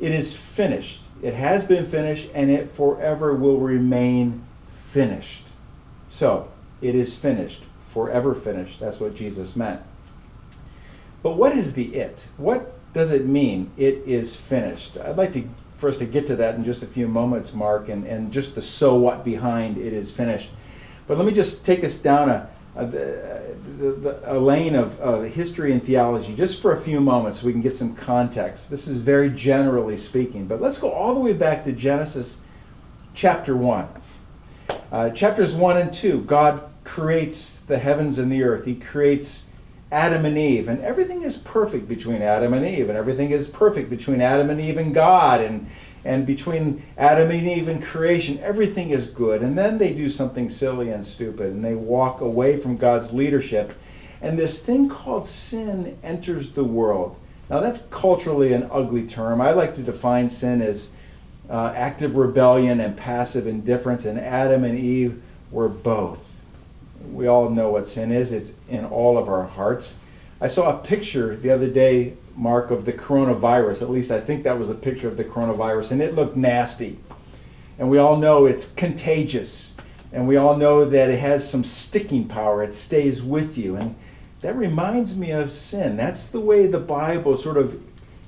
it 0.00 0.12
is 0.12 0.36
finished. 0.36 1.02
It 1.22 1.34
has 1.34 1.64
been 1.64 1.84
finished 1.84 2.28
and 2.34 2.50
it 2.50 2.68
forever 2.68 3.34
will 3.34 3.58
remain 3.58 4.42
finished. 4.66 5.48
So, 6.10 6.50
it 6.80 6.96
is 6.96 7.16
finished 7.16 7.64
forever 7.82 8.34
finished. 8.34 8.80
That's 8.80 8.98
what 8.98 9.14
Jesus 9.14 9.54
meant. 9.54 9.80
But 11.22 11.36
what 11.36 11.56
is 11.56 11.74
the 11.74 11.94
it? 11.94 12.26
What 12.36 12.74
does 12.92 13.12
it 13.12 13.26
mean? 13.26 13.70
It 13.76 14.02
is 14.06 14.36
finished. 14.36 14.98
I'd 14.98 15.16
like 15.16 15.32
to 15.34 15.44
for 15.82 15.88
us 15.88 15.98
to 15.98 16.06
get 16.06 16.28
to 16.28 16.36
that 16.36 16.54
in 16.54 16.62
just 16.62 16.84
a 16.84 16.86
few 16.86 17.08
moments, 17.08 17.52
Mark, 17.52 17.88
and, 17.88 18.06
and 18.06 18.32
just 18.32 18.54
the 18.54 18.62
so 18.62 18.94
what 18.94 19.24
behind 19.24 19.76
it 19.76 19.92
is 19.92 20.12
finished. 20.12 20.50
But 21.08 21.18
let 21.18 21.26
me 21.26 21.32
just 21.32 21.66
take 21.66 21.82
us 21.82 21.98
down 21.98 22.28
a, 22.28 22.48
a, 22.76 22.84
a, 22.84 24.36
a 24.36 24.38
lane 24.38 24.76
of 24.76 25.24
history 25.34 25.72
and 25.72 25.82
theology 25.82 26.36
just 26.36 26.62
for 26.62 26.72
a 26.72 26.80
few 26.80 27.00
moments 27.00 27.40
so 27.40 27.46
we 27.46 27.52
can 27.52 27.60
get 27.60 27.74
some 27.74 27.96
context. 27.96 28.70
This 28.70 28.86
is 28.86 29.02
very 29.02 29.28
generally 29.28 29.96
speaking, 29.96 30.46
but 30.46 30.60
let's 30.60 30.78
go 30.78 30.88
all 30.88 31.14
the 31.14 31.20
way 31.20 31.32
back 31.32 31.64
to 31.64 31.72
Genesis 31.72 32.40
chapter 33.12 33.56
1. 33.56 33.88
Uh, 34.92 35.10
chapters 35.10 35.56
1 35.56 35.78
and 35.78 35.92
2, 35.92 36.20
God 36.20 36.62
creates 36.84 37.58
the 37.58 37.78
heavens 37.78 38.20
and 38.20 38.30
the 38.30 38.44
earth. 38.44 38.66
He 38.66 38.76
creates 38.76 39.48
Adam 39.92 40.24
and 40.24 40.38
Eve, 40.38 40.68
and 40.68 40.80
everything 40.80 41.22
is 41.22 41.36
perfect 41.36 41.86
between 41.86 42.22
Adam 42.22 42.54
and 42.54 42.66
Eve, 42.66 42.88
and 42.88 42.96
everything 42.96 43.30
is 43.30 43.46
perfect 43.46 43.90
between 43.90 44.22
Adam 44.22 44.48
and 44.48 44.58
Eve 44.58 44.78
and 44.78 44.94
God, 44.94 45.42
and 45.42 45.66
and 46.04 46.26
between 46.26 46.82
Adam 46.98 47.30
and 47.30 47.46
Eve 47.46 47.68
and 47.68 47.80
creation, 47.80 48.40
everything 48.40 48.90
is 48.90 49.06
good. 49.06 49.40
And 49.40 49.56
then 49.56 49.78
they 49.78 49.92
do 49.92 50.08
something 50.08 50.50
silly 50.50 50.88
and 50.90 51.04
stupid, 51.04 51.52
and 51.52 51.64
they 51.64 51.76
walk 51.76 52.20
away 52.20 52.56
from 52.56 52.76
God's 52.76 53.12
leadership, 53.12 53.78
and 54.20 54.38
this 54.38 54.58
thing 54.60 54.88
called 54.88 55.26
sin 55.26 55.98
enters 56.02 56.52
the 56.52 56.64
world. 56.64 57.18
Now 57.50 57.60
that's 57.60 57.80
culturally 57.90 58.54
an 58.54 58.68
ugly 58.72 59.06
term. 59.06 59.42
I 59.42 59.50
like 59.52 59.74
to 59.74 59.82
define 59.82 60.28
sin 60.30 60.62
as 60.62 60.90
uh, 61.50 61.74
active 61.76 62.16
rebellion 62.16 62.80
and 62.80 62.96
passive 62.96 63.46
indifference, 63.46 64.06
and 64.06 64.18
Adam 64.18 64.64
and 64.64 64.78
Eve 64.78 65.22
were 65.50 65.68
both 65.68 66.31
we 67.10 67.26
all 67.26 67.50
know 67.50 67.70
what 67.70 67.86
sin 67.86 68.12
is, 68.12 68.32
it's 68.32 68.54
in 68.68 68.84
all 68.84 69.18
of 69.18 69.28
our 69.28 69.44
hearts. 69.44 69.98
I 70.40 70.46
saw 70.46 70.76
a 70.76 70.82
picture 70.82 71.36
the 71.36 71.50
other 71.50 71.68
day, 71.68 72.14
Mark, 72.36 72.70
of 72.70 72.84
the 72.84 72.92
coronavirus. 72.92 73.82
At 73.82 73.90
least 73.90 74.10
I 74.10 74.20
think 74.20 74.44
that 74.44 74.58
was 74.58 74.70
a 74.70 74.74
picture 74.74 75.08
of 75.08 75.16
the 75.16 75.24
coronavirus, 75.24 75.92
and 75.92 76.02
it 76.02 76.14
looked 76.14 76.36
nasty. 76.36 76.98
And 77.78 77.90
we 77.90 77.98
all 77.98 78.16
know 78.16 78.46
it's 78.46 78.70
contagious. 78.72 79.74
And 80.12 80.28
we 80.28 80.36
all 80.36 80.56
know 80.56 80.84
that 80.84 81.10
it 81.10 81.18
has 81.20 81.48
some 81.48 81.64
sticking 81.64 82.28
power. 82.28 82.62
It 82.62 82.74
stays 82.74 83.22
with 83.22 83.56
you. 83.56 83.76
And 83.76 83.94
That 84.40 84.56
reminds 84.56 85.16
me 85.16 85.30
of 85.30 85.50
sin. 85.50 85.96
That's 85.96 86.28
the 86.28 86.40
way 86.40 86.66
the 86.66 86.80
Bible 86.80 87.36
sort 87.36 87.56
of 87.56 87.82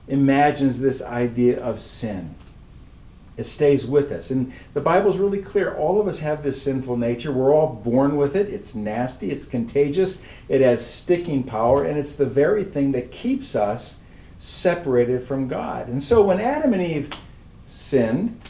imagines 0.08 0.80
this 0.80 1.02
idea 1.02 1.60
of 1.60 1.80
sin. 1.80 2.34
It 3.36 3.44
stays 3.44 3.84
with 3.84 4.12
us. 4.12 4.30
And 4.30 4.52
the 4.74 4.80
Bible's 4.80 5.18
really 5.18 5.42
clear. 5.42 5.74
All 5.74 6.00
of 6.00 6.06
us 6.06 6.20
have 6.20 6.42
this 6.42 6.62
sinful 6.62 6.96
nature. 6.96 7.32
We're 7.32 7.54
all 7.54 7.74
born 7.74 8.16
with 8.16 8.36
it. 8.36 8.48
It's 8.48 8.74
nasty, 8.74 9.30
it's 9.30 9.44
contagious, 9.44 10.22
it 10.48 10.60
has 10.60 10.84
sticking 10.84 11.42
power, 11.42 11.84
and 11.84 11.98
it's 11.98 12.14
the 12.14 12.26
very 12.26 12.62
thing 12.62 12.92
that 12.92 13.10
keeps 13.10 13.56
us 13.56 13.98
separated 14.38 15.22
from 15.22 15.48
God. 15.48 15.88
And 15.88 16.02
so 16.02 16.22
when 16.22 16.38
Adam 16.38 16.72
and 16.72 16.82
Eve 16.82 17.10
sinned, 17.68 18.40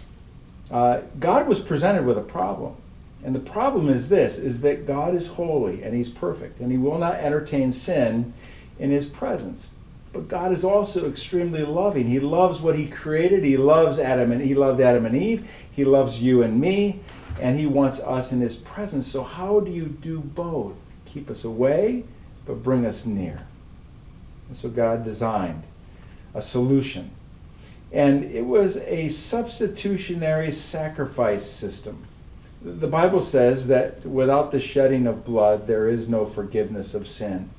uh, 0.71 1.01
God 1.19 1.47
was 1.47 1.61
presented 1.61 2.05
with 2.05 2.19
a 2.19 2.23
problem. 2.23 2.77
And 3.25 3.35
the 3.35 3.41
problem 3.41 3.89
is 3.89 4.11
this 4.11 4.37
is 4.39 4.61
that 4.61 4.87
God 4.87 5.15
is 5.15 5.29
holy 5.29 5.83
and 5.83 5.95
he's 5.95 6.11
perfect 6.11 6.61
and 6.61 6.71
he 6.71 6.77
will 6.77 6.99
not 6.99 7.15
entertain 7.15 7.73
sin 7.73 8.35
in 8.79 8.91
his 8.91 9.07
presence. 9.07 9.71
But 10.15 10.29
God 10.29 10.53
is 10.53 10.65
also 10.65 11.09
extremely 11.09 11.65
loving. 11.65 12.07
He 12.07 12.21
loves 12.21 12.61
what 12.61 12.79
he 12.79 12.87
created. 12.87 13.45
He 13.45 13.57
loves 13.57 13.99
Adam 13.99 14.33
and 14.33 14.41
he 14.41 14.55
loved 14.55 14.81
Adam 14.81 15.05
and 15.05 15.15
Eve. 15.15 15.51
He 15.71 15.85
loves 15.85 16.23
you 16.23 16.43
and 16.43 16.59
me 16.61 17.01
and 17.41 17.59
he 17.59 17.67
wants 17.67 18.01
us 18.01 18.33
in 18.33 18.41
his 18.41 18.57
presence. 18.57 19.07
So 19.07 19.23
how 19.23 19.61
do 19.61 19.71
you 19.71 19.87
do 19.87 20.21
both? 20.21 20.77
Keep 21.05 21.31
us 21.31 21.45
away 21.45 22.05
but 22.47 22.63
bring 22.63 22.87
us 22.87 23.05
near. 23.05 23.47
And 24.49 24.57
so 24.57 24.71
God 24.71 25.03
designed 25.03 25.65
a 26.33 26.41
solution. 26.41 27.11
And 27.93 28.25
it 28.25 28.47
was 28.47 28.79
a 28.79 29.09
substitutionary 29.09 30.51
sacrifice 30.51 31.45
system 31.45 32.07
the 32.65 32.87
Bible 32.87 33.21
says 33.21 33.67
that 33.67 34.07
without 34.07 34.51
the 34.51 34.59
shedding 34.59 35.07
of 35.07 35.25
blood, 35.25 35.67
there 35.67 35.87
is 35.87 36.09
no 36.09 36.25
forgiveness 36.25 36.95
of 36.95 37.07
sin. 37.07 37.51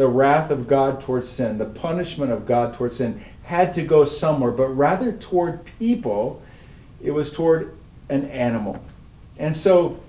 The 0.00 0.08
wrath 0.08 0.50
of 0.50 0.66
God 0.66 1.02
towards 1.02 1.28
sin, 1.28 1.58
the 1.58 1.66
punishment 1.66 2.32
of 2.32 2.46
God 2.46 2.72
towards 2.72 2.96
sin, 2.96 3.20
had 3.42 3.74
to 3.74 3.82
go 3.82 4.06
somewhere, 4.06 4.50
but 4.50 4.68
rather 4.68 5.12
toward 5.12 5.66
people, 5.78 6.40
it 7.02 7.10
was 7.10 7.30
toward 7.30 7.76
an 8.08 8.24
animal. 8.30 8.82
And 9.36 9.54
so, 9.54 10.00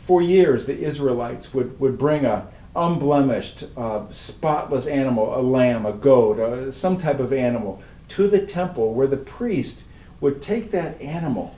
for 0.00 0.20
years, 0.20 0.66
the 0.66 0.78
Israelites 0.78 1.54
would, 1.54 1.80
would 1.80 1.96
bring 1.96 2.26
a 2.26 2.46
unblemished, 2.76 3.64
uh, 3.74 4.06
spotless 4.10 4.86
animal, 4.86 5.34
a 5.34 5.40
lamb, 5.40 5.86
a 5.86 5.94
goat, 5.94 6.38
uh, 6.38 6.70
some 6.70 6.98
type 6.98 7.18
of 7.18 7.32
animal, 7.32 7.80
to 8.08 8.28
the 8.28 8.44
temple 8.44 8.92
where 8.92 9.06
the 9.06 9.16
priest 9.16 9.86
would 10.20 10.42
take 10.42 10.72
that 10.72 11.00
animal 11.00 11.54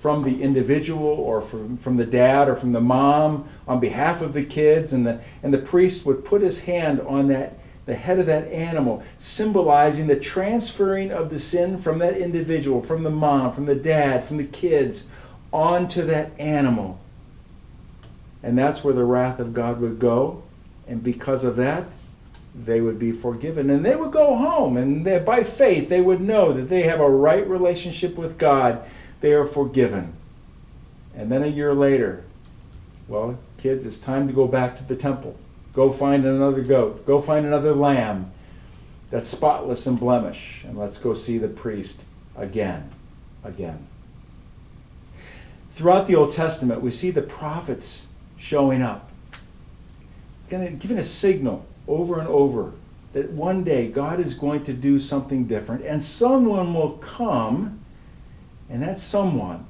from 0.00 0.24
the 0.24 0.42
individual 0.42 1.06
or 1.06 1.42
from, 1.42 1.76
from 1.76 1.98
the 1.98 2.06
dad 2.06 2.48
or 2.48 2.56
from 2.56 2.72
the 2.72 2.80
mom 2.80 3.46
on 3.68 3.78
behalf 3.78 4.22
of 4.22 4.32
the 4.32 4.42
kids 4.42 4.94
and 4.94 5.06
the 5.06 5.20
and 5.42 5.52
the 5.52 5.58
priest 5.58 6.06
would 6.06 6.24
put 6.24 6.40
his 6.40 6.60
hand 6.60 6.98
on 7.02 7.28
that 7.28 7.58
the 7.84 7.94
head 7.94 8.18
of 8.18 8.24
that 8.24 8.50
animal 8.50 9.02
symbolizing 9.18 10.06
the 10.06 10.18
transferring 10.18 11.12
of 11.12 11.28
the 11.28 11.38
sin 11.38 11.76
from 11.76 11.98
that 11.98 12.16
individual 12.16 12.80
from 12.80 13.02
the 13.02 13.10
mom 13.10 13.52
from 13.52 13.66
the 13.66 13.74
dad 13.74 14.24
from 14.24 14.38
the 14.38 14.44
kids 14.44 15.10
onto 15.52 16.02
that 16.02 16.30
animal. 16.38 16.98
And 18.42 18.58
that's 18.58 18.82
where 18.82 18.94
the 18.94 19.04
wrath 19.04 19.38
of 19.38 19.52
God 19.52 19.80
would 19.80 19.98
go 19.98 20.42
and 20.88 21.04
because 21.04 21.44
of 21.44 21.56
that 21.56 21.92
they 22.54 22.80
would 22.80 22.98
be 22.98 23.12
forgiven. 23.12 23.68
And 23.68 23.84
they 23.84 23.94
would 23.94 24.12
go 24.12 24.36
home 24.36 24.78
and 24.78 25.06
they, 25.06 25.18
by 25.18 25.44
faith 25.44 25.90
they 25.90 26.00
would 26.00 26.22
know 26.22 26.54
that 26.54 26.70
they 26.70 26.84
have 26.84 27.00
a 27.00 27.10
right 27.10 27.46
relationship 27.46 28.16
with 28.16 28.38
God 28.38 28.82
they 29.20 29.32
are 29.32 29.44
forgiven. 29.44 30.14
And 31.14 31.30
then 31.30 31.42
a 31.42 31.48
year 31.48 31.74
later, 31.74 32.24
well, 33.08 33.38
kids, 33.58 33.84
it's 33.84 33.98
time 33.98 34.26
to 34.26 34.32
go 34.32 34.46
back 34.46 34.76
to 34.76 34.84
the 34.84 34.96
temple. 34.96 35.36
Go 35.74 35.90
find 35.90 36.24
another 36.24 36.62
goat. 36.62 37.06
Go 37.06 37.20
find 37.20 37.46
another 37.46 37.74
lamb 37.74 38.32
that's 39.10 39.28
spotless 39.28 39.86
and 39.86 39.98
blemish. 39.98 40.64
And 40.64 40.78
let's 40.78 40.98
go 40.98 41.14
see 41.14 41.38
the 41.38 41.48
priest 41.48 42.04
again. 42.36 42.88
Again. 43.44 43.86
Throughout 45.70 46.06
the 46.06 46.16
Old 46.16 46.32
Testament, 46.32 46.82
we 46.82 46.90
see 46.90 47.10
the 47.10 47.22
prophets 47.22 48.08
showing 48.36 48.82
up, 48.82 49.10
giving 50.48 50.98
a 50.98 51.02
signal 51.02 51.66
over 51.86 52.18
and 52.18 52.28
over 52.28 52.72
that 53.12 53.30
one 53.30 53.64
day 53.64 53.88
God 53.88 54.20
is 54.20 54.34
going 54.34 54.64
to 54.64 54.72
do 54.72 54.98
something 54.98 55.46
different 55.46 55.84
and 55.84 56.02
someone 56.02 56.74
will 56.74 56.92
come 56.98 57.79
and 58.70 58.82
that 58.82 58.98
someone 58.98 59.66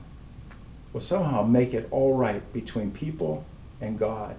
will 0.92 1.00
somehow 1.00 1.42
make 1.42 1.73
it 1.73 1.88
all 1.90 2.14
right 2.16 2.52
between 2.52 2.90
people 2.90 3.45
and 3.80 3.99
God. 3.99 4.37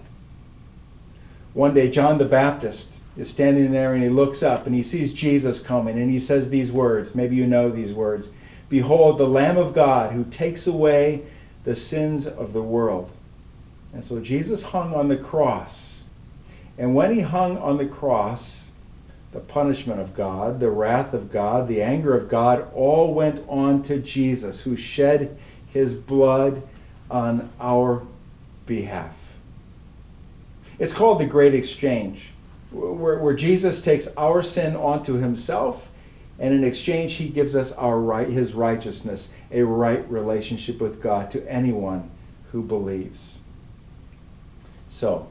One 1.53 1.74
day, 1.74 1.89
John 1.89 2.18
the 2.18 2.25
Baptist 2.25 3.01
is 3.18 3.30
standing 3.30 3.72
there 3.72 3.94
and 3.94 4.01
he 4.01 4.10
looks 4.10 4.41
up 4.41 4.65
and 4.65 4.74
he 4.74 4.84
sees 4.84 5.13
Jesus 5.13 5.60
coming 5.60 6.00
and 6.00 6.10
he 6.10 6.20
says 6.20 6.50
these 6.50 6.72
words. 6.72 7.13
Maybe 7.13 7.36
you 7.36 7.48
know 7.48 7.70
these 7.70 7.94
words 7.94 8.32
Behold, 8.70 9.18
the 9.18 9.27
Lamb 9.27 9.58
of 9.58 9.74
God 9.74 10.13
who 10.13 10.24
takes 10.24 10.65
away 10.65 11.25
the 11.65 11.75
sins 11.75 12.25
of 12.25 12.53
the 12.53 12.62
world. 12.62 13.12
And 13.94 14.06
so 14.06 14.22
Jesus 14.22 14.63
hung 14.63 14.94
on 14.94 15.10
the 15.10 15.18
cross. 15.18 16.06
And 16.77 16.96
when 16.96 17.13
he 17.13 17.20
hung 17.20 17.58
on 17.58 17.75
the 17.75 17.86
cross, 17.86 18.71
the 19.32 19.40
punishment 19.40 20.00
of 20.00 20.14
God, 20.14 20.60
the 20.60 20.70
wrath 20.70 21.14
of 21.14 21.32
God, 21.32 21.68
the 21.68 21.82
anger 21.82 22.16
of 22.16 22.28
God, 22.28 22.68
all 22.74 23.14
went 23.14 23.44
on 23.48 23.82
to 23.84 23.98
Jesus, 23.98 24.62
who 24.62 24.76
shed 24.76 25.38
his 25.72 25.94
blood 25.94 26.64
on 27.10 27.50
our 27.60 28.04
behalf. 28.66 29.36
It's 30.80 30.94
called 30.94 31.20
the 31.20 31.26
Great 31.26 31.54
Exchange, 31.54 32.32
where, 32.72 33.20
where 33.20 33.34
Jesus 33.34 33.82
takes 33.82 34.08
our 34.18 34.44
sin 34.44 34.76
onto 34.76 35.14
himself, 35.14 35.90
and 36.40 36.54
in 36.54 36.64
exchange, 36.64 37.14
he 37.14 37.30
gives 37.30 37.56
us 37.56 37.72
our 37.74 38.00
right, 38.00 38.28
his 38.28 38.54
righteousness, 38.54 39.32
a 39.52 39.62
right 39.62 40.10
relationship 40.12 40.82
with 40.82 41.02
God 41.02 41.30
to 41.32 41.48
anyone 41.50 42.10
who 42.52 42.64
believes. 42.64 43.38
So, 44.90 45.28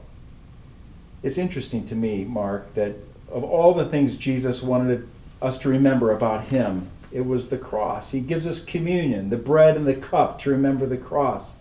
it's 1.21 1.37
interesting 1.37 1.85
to 1.87 1.95
me, 1.95 2.23
Mark, 2.23 2.73
that 2.75 2.95
of 3.31 3.43
all 3.43 3.73
the 3.73 3.85
things 3.85 4.17
Jesus 4.17 4.61
wanted 4.61 5.07
us 5.41 5.59
to 5.59 5.69
remember 5.69 6.11
about 6.11 6.45
him, 6.45 6.89
it 7.11 7.25
was 7.25 7.49
the 7.49 7.57
cross. 7.57 8.11
He 8.11 8.19
gives 8.19 8.47
us 8.47 8.63
communion, 8.63 9.29
the 9.29 9.37
bread 9.37 9.75
and 9.75 9.87
the 9.87 9.95
cup 9.95 10.39
to 10.39 10.49
remember 10.49 10.85
the 10.85 10.97
cross. 10.97 11.55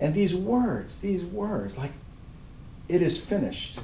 And 0.00 0.14
these 0.14 0.34
words, 0.34 0.98
these 0.98 1.24
words, 1.24 1.78
like, 1.78 1.92
it 2.88 3.02
is 3.02 3.18
finished. 3.18 3.80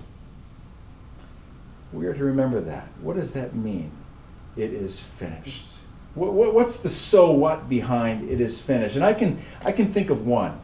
We 1.92 2.06
are 2.06 2.14
to 2.14 2.24
remember 2.24 2.60
that. 2.62 2.88
What 3.00 3.16
does 3.16 3.32
that 3.32 3.54
mean? 3.54 3.90
It 4.56 4.72
is 4.72 5.00
finished. 5.00 5.66
What's 6.14 6.76
the 6.76 6.88
so 6.88 7.32
what 7.32 7.68
behind 7.68 8.30
it 8.30 8.40
is 8.40 8.60
finished? 8.60 8.94
And 8.94 9.04
I 9.04 9.14
can, 9.14 9.40
I 9.64 9.72
can 9.72 9.92
think 9.92 10.10
of 10.10 10.26
one, 10.26 10.60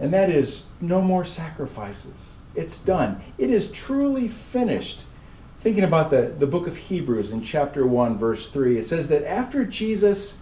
and 0.00 0.12
that 0.12 0.30
is 0.30 0.64
no 0.80 1.00
more 1.00 1.24
sacrifices. 1.24 2.38
It's 2.56 2.78
done. 2.78 3.20
It 3.38 3.50
is 3.50 3.70
truly 3.70 4.26
finished 4.26 5.04
thinking 5.60 5.84
about 5.84 6.10
the, 6.10 6.32
the 6.38 6.46
book 6.46 6.66
of 6.66 6.76
Hebrews 6.76 7.32
in 7.32 7.42
chapter 7.42 7.86
1, 7.86 8.16
verse 8.16 8.48
3, 8.48 8.78
it 8.78 8.84
says 8.84 9.08
that 9.08 9.28
after 9.28 9.64
Jesus 9.64 10.38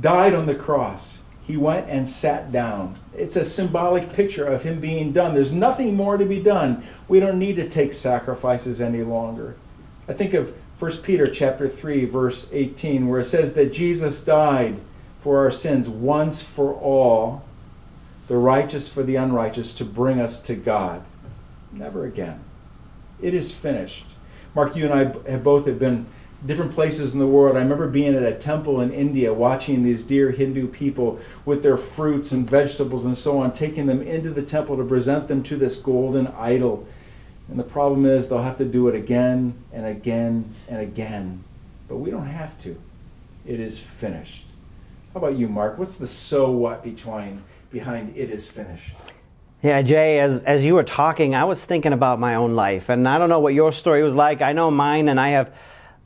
died 0.00 0.34
on 0.34 0.46
the 0.46 0.54
cross, 0.54 1.22
he 1.46 1.56
went 1.56 1.88
and 1.88 2.08
sat 2.08 2.50
down. 2.50 2.96
It's 3.16 3.36
a 3.36 3.44
symbolic 3.44 4.12
picture 4.12 4.44
of 4.44 4.64
him 4.64 4.80
being 4.80 5.12
done. 5.12 5.34
There's 5.34 5.52
nothing 5.52 5.94
more 5.94 6.16
to 6.16 6.24
be 6.24 6.42
done. 6.42 6.82
We 7.06 7.20
don't 7.20 7.38
need 7.38 7.56
to 7.56 7.68
take 7.68 7.92
sacrifices 7.92 8.80
any 8.80 9.02
longer. 9.02 9.54
I 10.08 10.12
think 10.12 10.34
of 10.34 10.52
1 10.80 10.90
Peter 10.98 11.26
chapter 11.26 11.68
3 11.68 12.04
verse 12.04 12.48
18 12.52 13.08
where 13.08 13.20
it 13.20 13.24
says 13.24 13.54
that 13.54 13.72
Jesus 13.72 14.20
died 14.20 14.80
for 15.20 15.38
our 15.38 15.50
sins 15.50 15.88
once 15.88 16.42
for 16.42 16.74
all, 16.74 17.44
the 18.26 18.36
righteous 18.36 18.88
for 18.88 19.02
the 19.02 19.16
unrighteous 19.16 19.72
to 19.74 19.84
bring 19.84 20.20
us 20.20 20.40
to 20.42 20.54
God. 20.56 21.02
Never 21.72 22.04
again. 22.04 22.40
It 23.20 23.34
is 23.34 23.54
finished. 23.54 24.06
Mark, 24.54 24.76
you 24.76 24.84
and 24.84 24.94
I 24.94 25.30
have 25.30 25.44
both 25.44 25.66
have 25.66 25.78
been 25.78 26.06
different 26.44 26.72
places 26.72 27.14
in 27.14 27.20
the 27.20 27.26
world. 27.26 27.56
I 27.56 27.60
remember 27.60 27.88
being 27.88 28.14
at 28.14 28.22
a 28.22 28.34
temple 28.34 28.80
in 28.80 28.92
India 28.92 29.32
watching 29.32 29.82
these 29.82 30.04
dear 30.04 30.30
Hindu 30.30 30.68
people 30.68 31.18
with 31.44 31.62
their 31.62 31.76
fruits 31.76 32.32
and 32.32 32.48
vegetables 32.48 33.04
and 33.04 33.16
so 33.16 33.38
on, 33.38 33.52
taking 33.52 33.86
them 33.86 34.02
into 34.02 34.30
the 34.30 34.42
temple 34.42 34.76
to 34.76 34.84
present 34.84 35.28
them 35.28 35.42
to 35.44 35.56
this 35.56 35.76
golden 35.76 36.26
idol. 36.28 36.86
And 37.48 37.58
the 37.58 37.64
problem 37.64 38.04
is 38.04 38.28
they'll 38.28 38.42
have 38.42 38.58
to 38.58 38.64
do 38.64 38.88
it 38.88 38.94
again 38.94 39.54
and 39.72 39.86
again 39.86 40.54
and 40.68 40.80
again. 40.80 41.44
But 41.88 41.96
we 41.96 42.10
don't 42.10 42.26
have 42.26 42.58
to. 42.60 42.76
It 43.46 43.60
is 43.60 43.78
finished. 43.78 44.46
How 45.14 45.18
about 45.18 45.36
you, 45.36 45.48
Mark? 45.48 45.78
What's 45.78 45.96
the 45.96 46.06
so 46.06 46.50
what 46.50 46.82
between 46.82 47.42
behind 47.70 48.16
it 48.16 48.30
is 48.30 48.46
finished? 48.46 48.94
Yeah, 49.66 49.82
Jay, 49.82 50.20
as, 50.20 50.44
as 50.44 50.64
you 50.64 50.76
were 50.76 50.84
talking, 50.84 51.34
I 51.34 51.42
was 51.42 51.64
thinking 51.64 51.92
about 51.92 52.20
my 52.20 52.36
own 52.36 52.54
life. 52.54 52.88
And 52.88 53.08
I 53.08 53.18
don't 53.18 53.28
know 53.28 53.40
what 53.40 53.52
your 53.52 53.72
story 53.72 54.00
was 54.00 54.14
like. 54.14 54.40
I 54.40 54.52
know 54.52 54.70
mine, 54.70 55.08
and 55.08 55.18
I 55.18 55.30
have 55.30 55.52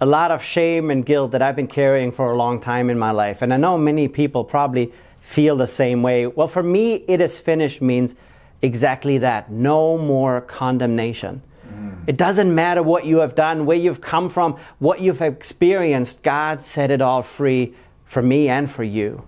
a 0.00 0.06
lot 0.06 0.30
of 0.30 0.42
shame 0.42 0.90
and 0.90 1.04
guilt 1.04 1.32
that 1.32 1.42
I've 1.42 1.56
been 1.56 1.66
carrying 1.66 2.10
for 2.10 2.32
a 2.32 2.36
long 2.38 2.62
time 2.62 2.88
in 2.88 2.98
my 2.98 3.10
life. 3.10 3.42
And 3.42 3.52
I 3.52 3.58
know 3.58 3.76
many 3.76 4.08
people 4.08 4.44
probably 4.44 4.94
feel 5.20 5.58
the 5.58 5.66
same 5.66 6.02
way. 6.02 6.26
Well, 6.26 6.48
for 6.48 6.62
me, 6.62 7.04
it 7.06 7.20
is 7.20 7.36
finished 7.36 7.82
means 7.82 8.14
exactly 8.62 9.18
that 9.18 9.50
no 9.50 9.98
more 9.98 10.40
condemnation. 10.40 11.42
Mm. 11.70 12.04
It 12.06 12.16
doesn't 12.16 12.54
matter 12.54 12.82
what 12.82 13.04
you 13.04 13.18
have 13.18 13.34
done, 13.34 13.66
where 13.66 13.76
you've 13.76 14.00
come 14.00 14.30
from, 14.30 14.56
what 14.78 15.02
you've 15.02 15.20
experienced. 15.20 16.22
God 16.22 16.62
set 16.62 16.90
it 16.90 17.02
all 17.02 17.22
free 17.22 17.74
for 18.06 18.22
me 18.22 18.48
and 18.48 18.70
for 18.70 18.84
you. 18.84 19.24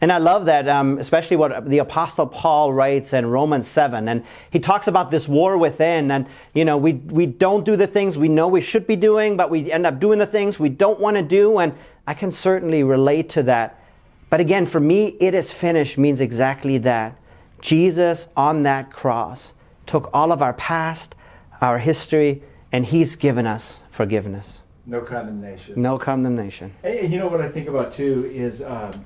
And 0.00 0.12
I 0.12 0.18
love 0.18 0.46
that, 0.46 0.68
um, 0.68 0.98
especially 0.98 1.36
what 1.36 1.68
the 1.68 1.78
Apostle 1.78 2.26
Paul 2.26 2.72
writes 2.72 3.12
in 3.12 3.26
Romans 3.26 3.66
7. 3.66 4.08
And 4.08 4.24
he 4.50 4.60
talks 4.60 4.86
about 4.86 5.10
this 5.10 5.26
war 5.26 5.58
within. 5.58 6.10
And, 6.10 6.26
you 6.54 6.64
know, 6.64 6.76
we, 6.76 6.92
we 6.92 7.26
don't 7.26 7.64
do 7.64 7.74
the 7.74 7.86
things 7.86 8.16
we 8.16 8.28
know 8.28 8.46
we 8.46 8.60
should 8.60 8.86
be 8.86 8.94
doing, 8.94 9.36
but 9.36 9.50
we 9.50 9.72
end 9.72 9.86
up 9.86 9.98
doing 9.98 10.20
the 10.20 10.26
things 10.26 10.60
we 10.60 10.68
don't 10.68 11.00
want 11.00 11.16
to 11.16 11.22
do. 11.22 11.58
And 11.58 11.74
I 12.06 12.14
can 12.14 12.30
certainly 12.30 12.84
relate 12.84 13.28
to 13.30 13.42
that. 13.44 13.82
But 14.30 14.40
again, 14.40 14.66
for 14.66 14.78
me, 14.78 15.16
it 15.20 15.34
is 15.34 15.50
finished 15.50 15.98
means 15.98 16.20
exactly 16.20 16.78
that. 16.78 17.16
Jesus 17.60 18.28
on 18.36 18.62
that 18.62 18.92
cross 18.92 19.52
took 19.86 20.10
all 20.14 20.30
of 20.30 20.42
our 20.42 20.52
past, 20.52 21.16
our 21.60 21.78
history, 21.78 22.42
and 22.70 22.86
he's 22.86 23.16
given 23.16 23.46
us 23.46 23.80
forgiveness. 23.90 24.58
No 24.86 25.00
condemnation. 25.00 25.80
No 25.80 25.98
condemnation. 25.98 26.72
And, 26.84 27.12
you 27.12 27.18
know 27.18 27.28
what 27.28 27.40
I 27.40 27.48
think 27.48 27.68
about 27.68 27.90
too 27.90 28.30
is 28.32 28.62
um, 28.62 29.04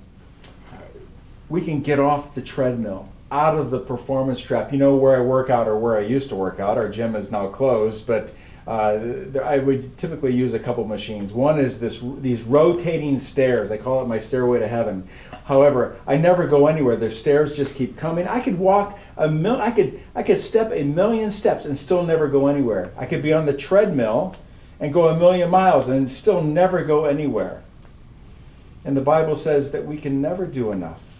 we 1.52 1.60
can 1.60 1.82
get 1.82 2.00
off 2.00 2.34
the 2.34 2.40
treadmill, 2.40 3.06
out 3.30 3.58
of 3.58 3.70
the 3.70 3.78
performance 3.78 4.40
trap. 4.40 4.72
You 4.72 4.78
know 4.78 4.96
where 4.96 5.14
I 5.14 5.20
work 5.20 5.50
out 5.50 5.68
or 5.68 5.78
where 5.78 5.98
I 5.98 6.00
used 6.00 6.30
to 6.30 6.34
work 6.34 6.58
out. 6.58 6.78
Our 6.78 6.88
gym 6.88 7.14
is 7.14 7.30
now 7.30 7.48
closed, 7.48 8.06
but 8.06 8.34
uh, 8.66 8.98
I 9.44 9.58
would 9.58 9.98
typically 9.98 10.32
use 10.32 10.54
a 10.54 10.58
couple 10.58 10.82
machines. 10.86 11.34
One 11.34 11.60
is 11.60 11.78
this 11.78 12.02
these 12.20 12.42
rotating 12.44 13.18
stairs. 13.18 13.70
I 13.70 13.76
call 13.76 14.00
it 14.02 14.08
my 14.08 14.18
stairway 14.18 14.60
to 14.60 14.66
heaven. 14.66 15.06
However, 15.44 15.96
I 16.06 16.16
never 16.16 16.46
go 16.46 16.68
anywhere. 16.68 16.96
The 16.96 17.10
stairs 17.10 17.52
just 17.52 17.74
keep 17.74 17.98
coming. 17.98 18.26
I 18.26 18.40
could 18.40 18.58
walk 18.58 18.98
a 19.18 19.28
mil- 19.28 19.60
I 19.60 19.72
could 19.72 20.00
I 20.14 20.22
could 20.22 20.38
step 20.38 20.72
a 20.72 20.84
million 20.84 21.28
steps 21.28 21.66
and 21.66 21.76
still 21.76 22.02
never 22.02 22.28
go 22.28 22.46
anywhere. 22.46 22.92
I 22.96 23.04
could 23.04 23.20
be 23.20 23.34
on 23.34 23.44
the 23.44 23.52
treadmill 23.52 24.36
and 24.80 24.90
go 24.90 25.08
a 25.08 25.18
million 25.18 25.50
miles 25.50 25.86
and 25.86 26.10
still 26.10 26.42
never 26.42 26.82
go 26.82 27.04
anywhere. 27.04 27.62
And 28.86 28.96
the 28.96 29.02
Bible 29.02 29.36
says 29.36 29.70
that 29.72 29.84
we 29.84 29.98
can 29.98 30.22
never 30.22 30.46
do 30.46 30.72
enough 30.72 31.11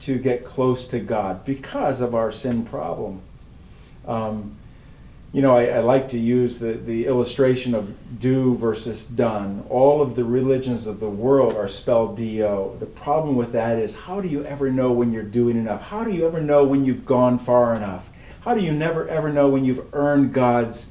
to 0.00 0.18
get 0.18 0.44
close 0.44 0.86
to 0.88 0.98
God 0.98 1.44
because 1.44 2.00
of 2.00 2.14
our 2.14 2.32
sin 2.32 2.64
problem. 2.64 3.20
Um, 4.06 4.56
you 5.32 5.42
know, 5.42 5.56
I, 5.56 5.66
I, 5.66 5.78
like 5.78 6.08
to 6.08 6.18
use 6.18 6.58
the, 6.58 6.72
the 6.72 7.06
illustration 7.06 7.72
of 7.74 7.94
do 8.18 8.56
versus 8.56 9.04
done. 9.04 9.64
All 9.68 10.02
of 10.02 10.16
the 10.16 10.24
religions 10.24 10.88
of 10.88 10.98
the 10.98 11.08
world 11.08 11.54
are 11.54 11.68
spelled 11.68 12.16
D-O. 12.16 12.76
The 12.80 12.86
problem 12.86 13.36
with 13.36 13.52
that 13.52 13.78
is 13.78 13.94
how 13.94 14.20
do 14.20 14.26
you 14.26 14.44
ever 14.44 14.72
know 14.72 14.90
when 14.90 15.12
you're 15.12 15.22
doing 15.22 15.56
enough? 15.56 15.88
How 15.88 16.02
do 16.02 16.10
you 16.10 16.26
ever 16.26 16.40
know 16.40 16.64
when 16.64 16.84
you've 16.84 17.06
gone 17.06 17.38
far 17.38 17.76
enough? 17.76 18.10
How 18.40 18.54
do 18.54 18.60
you 18.60 18.72
never 18.72 19.08
ever 19.08 19.32
know 19.32 19.48
when 19.48 19.64
you've 19.64 19.86
earned 19.92 20.32
God's 20.32 20.89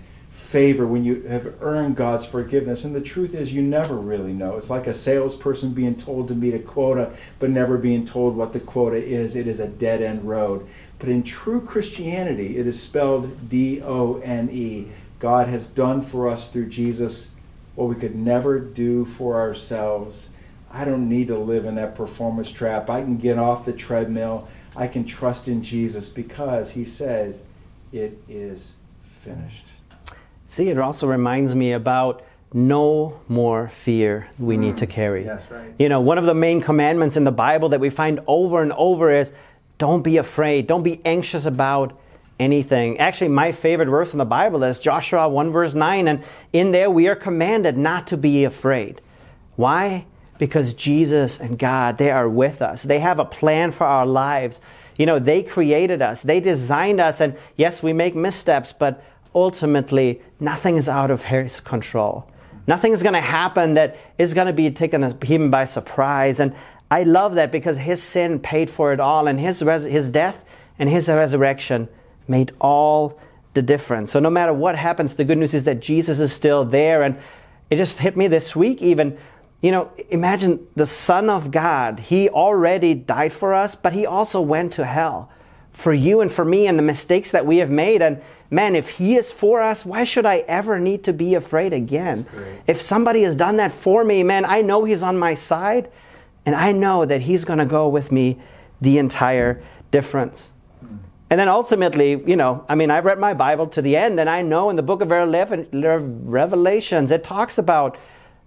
favor, 0.50 0.88
when 0.88 1.04
you 1.04 1.22
have 1.24 1.54
earned 1.62 1.96
God's 1.96 2.26
forgiveness? 2.26 2.84
And 2.84 2.96
the 2.96 3.02
truth 3.02 3.36
is, 3.36 3.54
you 3.54 3.62
never 3.62 3.96
really 3.96 4.34
know. 4.34 4.58
It's 4.58 4.72
like 4.72 4.88
a 4.88 4.94
salesperson 4.94 5.74
being 5.74 5.96
told 5.96 6.28
to 6.28 6.36
meet 6.36 6.56
a 6.56 6.60
quota, 6.60 7.12
but 7.38 7.52
never 7.52 7.78
being 7.78 8.04
told 8.04 8.36
what 8.36 8.52
the 8.52 8.60
quota 8.60 8.98
is. 8.98 9.36
It 9.36 9.48
is 9.48 9.60
a 9.60 9.68
dead 9.68 10.02
end 10.02 10.28
road. 10.28 10.68
But 10.98 11.10
in 11.10 11.22
true 11.22 11.62
Christianity, 11.62 12.58
it 12.58 12.66
is 12.66 12.82
spelled 12.82 13.50
D 13.50 13.82
O 13.84 14.18
N 14.22 14.50
E. 14.52 14.88
God 15.20 15.48
has 15.48 15.68
done 15.68 16.02
for 16.02 16.28
us 16.28 16.50
through 16.50 16.70
Jesus 16.70 17.32
what 17.76 17.88
we 17.88 17.96
could 17.96 18.16
never 18.16 18.60
do 18.60 19.06
for 19.06 19.40
ourselves. 19.40 20.30
I 20.72 20.84
don't 20.84 21.08
need 21.08 21.28
to 21.28 21.38
live 21.38 21.66
in 21.66 21.76
that 21.76 21.96
performance 21.96 22.52
trap. 22.52 22.90
I 22.90 23.02
can 23.02 23.18
get 23.18 23.38
off 23.38 23.66
the 23.66 23.74
treadmill. 23.74 24.48
I 24.76 24.88
can 24.88 25.06
trust 25.06 25.48
in 25.48 25.62
Jesus 25.62 26.10
because 26.10 26.72
he 26.72 26.86
says 26.86 27.44
it 27.92 28.18
is 28.28 28.74
finished. 29.02 29.66
See, 30.50 30.70
it 30.70 30.80
also 30.80 31.06
reminds 31.06 31.54
me 31.54 31.74
about 31.74 32.24
no 32.52 33.22
more 33.28 33.72
fear 33.84 34.32
we 34.40 34.56
mm. 34.56 34.62
need 34.62 34.78
to 34.78 34.88
mm. 34.88 34.90
carry. 34.90 35.24
That's 35.24 35.50
right. 35.52 35.76
You 35.78 35.90
know, 35.90 36.02
one 36.02 36.18
of 36.18 36.26
the 36.26 36.34
main 36.34 36.60
commandments 36.60 37.16
in 37.16 37.24
the 37.24 37.32
Bible 37.32 37.70
that 37.70 37.80
we 37.80 37.92
find 37.92 38.20
over 38.26 38.64
and 38.64 38.74
over 38.74 39.16
is 39.16 39.32
don't 39.78 40.02
be 40.02 40.18
afraid. 40.18 40.66
Don't 40.66 40.82
be 40.82 41.02
anxious 41.06 41.46
about 41.46 41.96
anything. 42.40 42.98
Actually, 42.98 43.28
my 43.28 43.52
favorite 43.52 43.90
verse 43.90 44.12
in 44.12 44.18
the 44.18 44.26
Bible 44.26 44.64
is 44.64 44.80
Joshua 44.80 45.30
1 45.30 45.52
verse 45.52 45.76
9. 45.76 46.08
And 46.08 46.24
in 46.52 46.72
there, 46.72 46.90
we 46.90 47.08
are 47.08 47.16
commanded 47.16 47.78
not 47.78 48.08
to 48.08 48.18
be 48.18 48.44
afraid. 48.44 49.02
Why? 49.56 50.06
Because 50.40 50.74
Jesus 50.74 51.40
and 51.40 51.60
God, 51.60 52.00
they 52.00 52.10
are 52.10 52.28
with 52.28 52.60
us. 52.60 52.82
They 52.82 53.00
have 53.00 53.20
a 53.20 53.26
plan 53.26 53.72
for 53.72 53.86
our 53.86 54.08
lives. 54.08 54.62
You 54.98 55.06
know, 55.06 55.20
they 55.20 55.44
created 55.44 56.02
us, 56.02 56.24
they 56.24 56.40
designed 56.40 57.00
us. 57.00 57.22
And 57.22 57.38
yes, 57.56 57.84
we 57.84 57.94
make 57.94 58.16
missteps, 58.16 58.74
but 58.74 59.04
ultimately, 59.34 60.22
nothing 60.40 60.78
is 60.78 60.90
out 60.90 61.12
of 61.12 61.24
His 61.24 61.60
control. 61.60 62.30
Nothing 62.70 62.94
is 62.94 63.02
going 63.02 63.14
to 63.14 63.20
happen 63.22 63.74
that 63.74 63.98
is 64.20 64.36
going 64.36 64.46
to 64.46 64.54
be 64.54 64.70
taken 64.70 65.02
him 65.24 65.50
by 65.50 65.66
surprise. 65.66 66.40
And 66.40 66.54
I 66.92 67.02
love 67.02 67.34
that 67.34 67.52
because 67.52 67.78
his 67.78 68.04
sin 68.04 68.40
paid 68.40 68.70
for 68.70 68.94
it 68.94 69.00
all, 69.00 69.26
and 69.26 69.40
his, 69.40 69.64
res- 69.64 69.86
his 69.86 70.12
death 70.12 70.44
and 70.78 70.88
his 70.88 71.08
resurrection 71.08 71.90
made 72.28 72.52
all 72.62 73.20
the 73.56 73.64
difference. 73.64 74.12
So 74.12 74.20
no 74.20 74.30
matter 74.30 74.54
what 74.54 74.76
happens, 74.76 75.16
the 75.16 75.24
good 75.24 75.40
news 75.40 75.56
is 75.56 75.64
that 75.64 75.80
Jesus 75.80 76.20
is 76.20 76.32
still 76.32 76.64
there. 76.64 77.02
And 77.02 77.18
it 77.72 77.78
just 77.78 77.98
hit 77.98 78.16
me 78.16 78.28
this 78.28 78.56
week, 78.56 78.84
even. 78.84 79.18
You 79.62 79.72
know, 79.72 79.92
imagine 80.12 80.68
the 80.76 80.86
Son 80.86 81.28
of 81.28 81.50
God. 81.50 82.00
He 82.00 82.30
already 82.30 82.94
died 82.94 83.34
for 83.34 83.56
us, 83.56 83.74
but 83.74 83.94
he 83.94 84.06
also 84.06 84.42
went 84.42 84.74
to 84.74 84.86
hell 84.86 85.32
for 85.80 85.94
you 85.94 86.22
and 86.22 86.32
for 86.32 86.46
me 86.46 86.68
and 86.68 86.78
the 86.78 86.84
mistakes 86.84 87.32
that 87.32 87.46
we 87.46 87.58
have 87.58 87.70
made. 87.70 88.02
And 88.02 88.22
man, 88.52 88.76
if 88.76 88.90
he 88.90 89.16
is 89.16 89.32
for 89.32 89.62
us, 89.62 89.86
why 89.86 90.04
should 90.04 90.26
I 90.26 90.40
ever 90.48 90.80
need 90.80 91.04
to 91.06 91.14
be 91.14 91.36
afraid 91.36 91.74
again? 91.74 92.26
If 92.68 92.82
somebody 92.82 93.24
has 93.24 93.36
done 93.36 93.58
that 93.58 93.74
for 93.74 94.04
me, 94.04 94.24
man, 94.24 94.46
I 94.46 94.62
know 94.62 94.84
he's 94.84 95.04
on 95.04 95.18
my 95.18 95.34
side. 95.34 95.90
And 96.46 96.56
I 96.56 96.72
know 96.72 97.06
that 97.06 97.22
He's 97.22 97.46
going 97.46 97.60
to 97.60 97.66
go 97.66 97.88
with 97.88 98.12
me 98.12 98.40
the 98.82 98.98
entire 98.98 99.62
difference. 99.92 100.50
And 101.30 101.40
then 101.40 101.48
ultimately, 101.48 102.24
you 102.26 102.36
know, 102.36 102.66
I 102.68 102.74
mean, 102.74 102.90
I've 102.90 103.06
read 103.06 103.20
my 103.20 103.36
Bible 103.36 103.68
to 103.68 103.84
the 103.84 103.96
end, 103.96 104.20
and 104.20 104.28
I 104.28 104.42
know 104.42 104.72
in 104.72 104.76
the 104.76 104.82
book 104.82 105.02
of 105.02 105.12
Revelations, 105.12 107.12
it 107.12 107.24
talks 107.24 107.60
about 107.60 107.98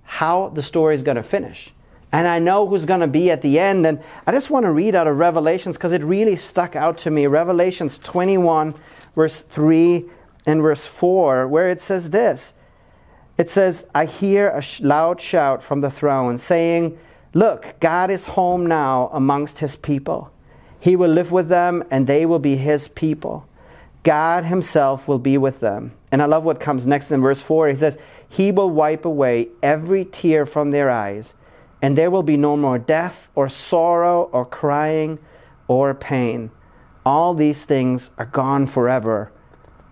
how 0.03 0.49
the 0.49 0.63
story 0.63 0.97
is 0.97 1.05
going 1.05 1.17
to 1.17 1.23
finish. 1.23 1.73
And 2.13 2.29
I 2.29 2.39
know 2.39 2.67
who's 2.67 2.85
going 2.85 3.01
to 3.01 3.07
be 3.07 3.31
at 3.31 3.43
the 3.43 3.59
end. 3.59 3.87
And 3.87 4.01
I 4.27 4.33
just 4.33 4.51
want 4.51 4.65
to 4.65 4.71
read 4.71 4.95
out 4.95 5.07
of 5.07 5.19
Revelations 5.19 5.77
because 5.77 5.93
it 5.93 6.05
really 6.05 6.37
stuck 6.37 6.77
out 6.77 6.99
to 6.99 7.11
me. 7.11 7.27
Revelations 7.27 7.99
21, 7.99 8.75
verse 9.15 9.41
3 9.41 10.05
and 10.45 10.61
verse 10.61 10.85
4, 10.85 11.49
where 11.49 11.69
it 11.69 11.81
says 11.81 12.11
this 12.11 12.53
It 13.39 13.51
says, 13.51 13.87
I 13.95 14.05
hear 14.05 14.49
a 14.49 14.63
loud 14.81 15.21
shout 15.21 15.63
from 15.63 15.81
the 15.81 15.91
throne 15.91 16.39
saying, 16.39 16.99
Look, 17.35 17.75
God 17.81 18.11
is 18.11 18.27
home 18.27 18.67
now 18.67 19.11
amongst 19.13 19.61
his 19.61 19.77
people. 19.77 20.31
He 20.79 20.97
will 20.97 21.11
live 21.11 21.33
with 21.33 21.49
them 21.49 21.83
and 21.91 22.07
they 22.07 22.27
will 22.27 22.39
be 22.39 22.57
his 22.57 22.89
people. 22.89 23.47
God 24.03 24.45
himself 24.45 25.07
will 25.07 25.19
be 25.19 25.39
with 25.39 25.61
them. 25.61 25.93
And 26.11 26.21
I 26.21 26.27
love 26.27 26.45
what 26.45 26.61
comes 26.61 26.87
next 26.87 27.11
in 27.11 27.23
verse 27.23 27.41
4. 27.41 27.69
He 27.69 27.77
says, 27.77 27.99
He 28.29 28.51
will 28.51 28.69
wipe 28.69 29.05
away 29.05 29.49
every 29.63 30.05
tear 30.05 30.45
from 30.45 30.73
their 30.73 30.91
eyes, 30.91 31.35
and 31.83 31.99
there 31.99 32.11
will 32.11 32.23
be 32.23 32.37
no 32.37 32.57
more 32.57 32.79
death 32.79 33.29
or 33.35 33.49
sorrow 33.49 34.31
or 34.33 34.47
crying 34.47 35.19
or 35.67 35.93
pain. 35.93 36.51
All 37.05 37.35
these 37.35 37.65
things 37.65 38.11
are 38.17 38.27
gone 38.27 38.69
forever. 38.69 39.33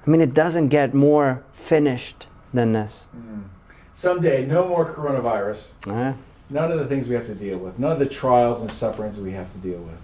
I 0.06 0.10
mean, 0.10 0.20
it 0.20 0.32
doesn't 0.32 0.68
get 0.68 0.94
more 0.94 1.42
finished 1.52 2.28
than 2.54 2.72
this. 2.72 3.00
Mm. 3.14 3.44
Someday, 3.92 4.46
no 4.46 4.68
more 4.68 4.94
coronavirus. 4.94 5.72
Uh-huh. 5.86 6.12
None 6.48 6.72
of 6.72 6.78
the 6.78 6.86
things 6.86 7.08
we 7.08 7.14
have 7.16 7.26
to 7.26 7.34
deal 7.34 7.58
with, 7.58 7.78
none 7.78 7.92
of 7.92 7.98
the 7.98 8.06
trials 8.06 8.60
and 8.60 8.70
sufferings 8.70 9.18
we 9.18 9.32
have 9.32 9.52
to 9.52 9.58
deal 9.58 9.78
with. 9.78 9.98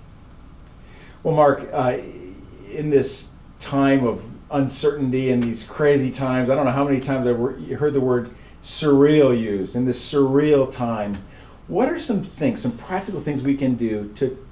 Well, 1.23 1.35
Mark, 1.35 1.69
uh, 1.73 1.99
in 2.71 2.91
this 2.91 3.31
time 3.59 4.05
of 4.05 4.27
uncertainty 4.51 5.31
and 5.31 5.43
these 5.43 5.65
crazy 5.65 6.11
times, 6.11 6.51
I 6.51 6.55
don't 6.55 6.65
know 6.65 6.73
how 6.73 6.85
many 6.85 7.01
times 7.01 7.27
I've 7.27 7.79
heard 7.79 7.95
the 7.95 8.01
word 8.01 8.31
surreal 8.63 9.37
used. 9.37 9.75
In 9.75 9.87
this 9.87 10.13
surreal 10.13 10.71
time, 10.71 11.17
what 11.69 11.89
are 11.89 11.99
some 11.99 12.23
things, 12.23 12.61
some 12.61 12.77
practical 12.77 13.21
things 13.21 13.43
we 13.43 13.57
can 13.57 13.75
do 13.75 14.13
to, 14.15 14.47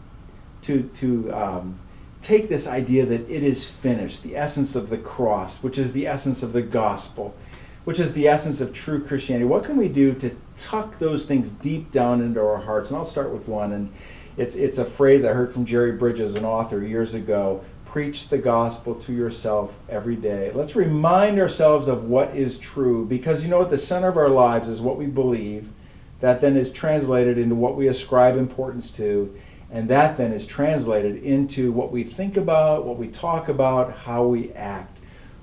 to, 0.63 0.83
to 0.95 1.33
um, 1.33 1.79
take 2.23 2.49
this 2.49 2.67
idea 2.67 3.07
that 3.07 3.29
it 3.31 3.43
is 3.43 3.69
finished, 3.69 4.23
the 4.23 4.37
essence 4.37 4.75
of 4.75 4.89
the 4.89 4.99
cross, 4.99 5.63
which 5.63 5.79
is 5.79 5.93
the 5.93 6.07
essence 6.07 6.43
of 6.43 6.53
the 6.53 6.63
gospel, 6.63 7.35
which 7.85 8.01
is 8.01 8.15
the 8.15 8.27
essence 8.27 8.61
of 8.61 8.73
true 8.73 9.05
Christianity. 9.05 9.45
What 9.45 9.63
can 9.63 9.77
we 9.77 9.89
do 9.89 10.15
to 10.15 10.35
tuck 10.57 10.99
those 10.99 11.25
things 11.27 11.51
deep 11.51 11.93
down 11.93 12.21
into 12.21 12.41
our 12.41 12.59
hearts? 12.59 12.91
And 12.91 12.97
I'll 12.97 13.05
start 13.05 13.31
with 13.31 13.47
one. 13.47 13.73
And 13.73 13.93
it's, 14.37 14.57
it's 14.57 14.79
a 14.79 14.85
phrase 14.85 15.25
I 15.25 15.33
heard 15.33 15.53
from 15.53 15.67
Jerry 15.67 15.93
Bridges, 15.93 16.35
an 16.35 16.45
author, 16.45 16.83
years 16.83 17.15
ago. 17.15 17.63
Preach 17.85 18.29
the 18.29 18.39
gospel 18.39 18.97
to 18.97 19.13
yourself 19.13 19.79
every 19.89 20.17
day. 20.17 20.51
Let's 20.53 20.75
remind 20.75 21.39
ourselves 21.39 21.87
of 21.87 22.05
what 22.05 22.35
is 22.35 22.59
true 22.59 23.07
because 23.07 23.45
you 23.45 23.51
know 23.51 23.59
what? 23.59 23.71
The 23.71 23.79
center 23.79 24.09
of 24.09 24.17
our 24.17 24.31
lives 24.31 24.67
is 24.67 24.81
what 24.81 24.97
we 24.97 25.07
believe. 25.07 25.69
That 26.25 26.41
then 26.41 26.57
is 26.57 26.73
translated 26.73 27.37
into 27.37 27.55
what 27.55 27.77
we 27.77 27.87
ascribe 27.87 28.39
importance 28.39 28.91
to. 28.93 29.39
And 29.71 29.91
that 29.91 30.17
then 30.17 30.33
is 30.33 30.47
translated 30.47 31.23
into 31.23 31.71
what 31.71 31.93
we 31.93 32.03
think 32.03 32.39
about, 32.39 32.87
what 32.87 32.97
we 32.97 33.09
talk 33.09 33.51
about, 33.51 33.95
how 33.95 34.25
we 34.25 34.51
act 34.55 35.01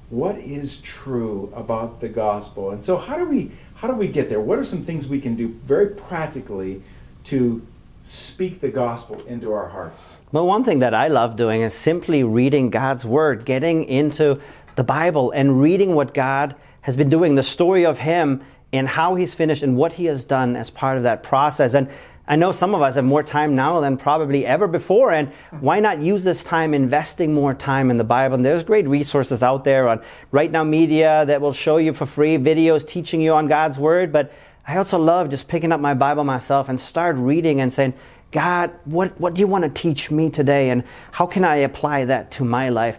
what 0.10 0.40
is 0.40 0.82
true 0.82 1.54
about 1.56 2.02
the 2.02 2.10
gospel. 2.10 2.72
And 2.72 2.84
so, 2.84 2.98
how 2.98 3.16
do 3.16 3.26
we 3.26 3.52
how 3.76 3.90
do 3.90 3.94
we 3.94 4.08
get 4.08 4.28
there? 4.28 4.42
What 4.42 4.58
are 4.58 4.64
some 4.64 4.84
things 4.84 5.08
we 5.08 5.22
can 5.22 5.36
do 5.36 5.50
very 5.50 5.88
practically 5.88 6.82
to 7.26 7.62
speak 8.02 8.60
the 8.60 8.70
gospel 8.70 9.22
into 9.28 9.54
our 9.54 9.70
hearts? 9.70 10.16
Well, 10.32 10.48
one 10.48 10.64
thing 10.64 10.80
that 10.80 10.96
I 10.96 11.10
love 11.10 11.36
doing 11.36 11.62
is 11.62 11.76
simply 11.76 12.24
reading 12.24 12.72
God's 12.72 13.06
word, 13.06 13.46
getting 13.46 13.84
into 13.84 14.42
the 14.78 14.84
Bible 14.84 15.30
and 15.30 15.62
reading 15.62 15.94
what 15.94 16.16
God 16.16 16.56
has 16.82 16.96
been 16.96 17.10
doing, 17.10 17.36
the 17.36 17.44
story 17.44 17.86
of 17.86 18.00
Him 18.00 18.42
and 18.74 18.88
how 18.88 19.16
He's 19.16 19.34
finished 19.34 19.64
and 19.64 19.76
what 19.76 19.94
He 19.94 20.06
has 20.06 20.24
done 20.24 20.56
as 20.56 20.70
part 20.70 20.98
of 20.98 21.04
that 21.04 21.24
process. 21.24 21.74
And 21.74 21.90
I 22.28 22.36
know 22.36 22.52
some 22.52 22.74
of 22.74 22.82
us 22.82 22.96
have 22.96 23.04
more 23.04 23.24
time 23.24 23.56
now 23.56 23.82
than 23.82 23.98
probably 23.98 24.46
ever 24.46 24.68
before, 24.68 25.12
and 25.12 25.34
why 25.60 25.80
not 25.80 26.02
use 26.02 26.24
this 26.24 26.44
time 26.44 26.74
investing 26.74 27.34
more 27.34 27.54
time 27.54 27.92
in 27.92 27.98
the 27.98 28.04
Bible? 28.04 28.36
And 28.36 28.46
there's 28.46 28.64
great 28.64 28.88
resources 28.88 29.44
out 29.44 29.64
there 29.64 29.88
on 29.88 30.02
Right 30.32 30.52
Now 30.52 30.64
Media 30.64 31.26
that 31.26 31.42
will 31.42 31.52
show 31.52 31.78
you 31.78 31.94
for 31.94 32.06
free 32.06 32.38
videos 32.38 32.88
teaching 32.88 33.22
you 33.22 33.34
on 33.34 33.48
God's 33.48 33.78
Word. 33.78 34.14
But 34.14 34.32
I 34.68 34.78
also 34.78 34.98
love 34.98 35.30
just 35.30 35.48
picking 35.48 35.72
up 35.72 35.82
my 35.82 35.94
Bible 35.94 36.24
myself 36.24 36.70
and 36.70 36.80
start 36.80 37.18
reading 37.18 37.60
and 37.60 37.74
saying, 37.74 37.96
God, 38.32 38.72
what, 38.86 39.20
what 39.20 39.34
do 39.34 39.42
you 39.42 39.48
want 39.48 39.64
to 39.64 39.70
teach 39.70 40.10
me 40.10 40.30
today? 40.30 40.70
And 40.70 40.84
how 41.12 41.26
can 41.26 41.44
I 41.44 41.58
apply 41.58 42.06
that 42.06 42.32
to 42.32 42.46
my 42.46 42.70
life? 42.70 42.98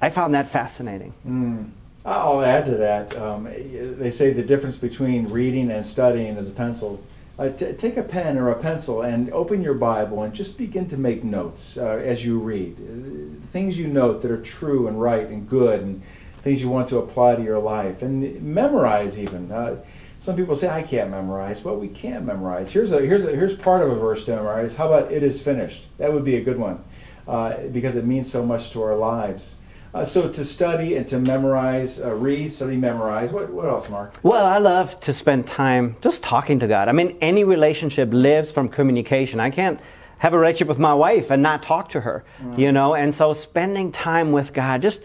I 0.00 0.10
found 0.10 0.34
that 0.34 0.48
fascinating. 0.48 1.12
Mm. 1.26 1.70
I'll 2.08 2.42
add 2.42 2.64
to 2.66 2.76
that. 2.76 3.16
Um, 3.16 3.44
they 3.44 4.10
say 4.10 4.32
the 4.32 4.42
difference 4.42 4.78
between 4.78 5.28
reading 5.28 5.70
and 5.70 5.84
studying 5.84 6.36
is 6.36 6.48
a 6.48 6.52
pencil. 6.52 7.02
Uh, 7.38 7.50
t- 7.50 7.72
take 7.74 7.96
a 7.96 8.02
pen 8.02 8.36
or 8.36 8.50
a 8.50 8.60
pencil 8.60 9.02
and 9.02 9.30
open 9.30 9.62
your 9.62 9.74
Bible 9.74 10.22
and 10.22 10.34
just 10.34 10.58
begin 10.58 10.88
to 10.88 10.96
make 10.96 11.22
notes 11.22 11.76
uh, 11.76 12.02
as 12.04 12.24
you 12.24 12.38
read. 12.38 12.76
Uh, 12.78 13.46
things 13.50 13.78
you 13.78 13.86
note 13.86 14.22
that 14.22 14.30
are 14.30 14.42
true 14.42 14.88
and 14.88 15.00
right 15.00 15.28
and 15.28 15.48
good 15.48 15.80
and 15.80 16.02
things 16.38 16.62
you 16.62 16.68
want 16.68 16.88
to 16.88 16.98
apply 16.98 17.36
to 17.36 17.42
your 17.42 17.60
life. 17.60 18.02
And 18.02 18.42
memorize 18.42 19.18
even. 19.18 19.52
Uh, 19.52 19.76
some 20.18 20.34
people 20.34 20.56
say, 20.56 20.68
I 20.68 20.82
can't 20.82 21.10
memorize. 21.10 21.64
Well, 21.64 21.76
we 21.76 21.88
can 21.88 22.26
memorize. 22.26 22.72
Here's, 22.72 22.90
a, 22.92 23.00
here's, 23.00 23.24
a, 23.24 23.36
here's 23.36 23.54
part 23.54 23.82
of 23.82 23.90
a 23.90 23.94
verse 23.94 24.24
to 24.24 24.34
memorize. 24.34 24.74
How 24.74 24.92
about 24.92 25.12
it 25.12 25.22
is 25.22 25.40
finished? 25.40 25.86
That 25.98 26.12
would 26.12 26.24
be 26.24 26.36
a 26.36 26.42
good 26.42 26.58
one 26.58 26.82
uh, 27.28 27.58
because 27.72 27.94
it 27.94 28.04
means 28.04 28.30
so 28.30 28.44
much 28.44 28.72
to 28.72 28.82
our 28.82 28.96
lives. 28.96 29.56
Uh, 29.94 30.04
so 30.04 30.28
to 30.28 30.44
study 30.44 30.96
and 30.96 31.08
to 31.08 31.18
memorize, 31.18 32.00
uh, 32.00 32.12
read, 32.14 32.52
study, 32.52 32.76
memorize. 32.76 33.32
What, 33.32 33.50
what 33.50 33.66
else, 33.66 33.88
Mark? 33.88 34.14
Well, 34.22 34.44
I 34.44 34.58
love 34.58 35.00
to 35.00 35.12
spend 35.12 35.46
time 35.46 35.96
just 36.02 36.22
talking 36.22 36.58
to 36.60 36.66
God. 36.66 36.88
I 36.88 36.92
mean, 36.92 37.16
any 37.20 37.42
relationship 37.42 38.10
lives 38.12 38.50
from 38.50 38.68
communication. 38.68 39.40
I 39.40 39.50
can't 39.50 39.80
have 40.18 40.34
a 40.34 40.38
relationship 40.38 40.68
with 40.68 40.78
my 40.78 40.92
wife 40.92 41.30
and 41.30 41.42
not 41.42 41.62
talk 41.62 41.88
to 41.90 42.00
her, 42.00 42.24
mm. 42.42 42.58
you 42.58 42.70
know? 42.70 42.94
And 42.94 43.14
so 43.14 43.32
spending 43.32 43.90
time 43.90 44.32
with 44.32 44.52
God, 44.52 44.82
just 44.82 45.00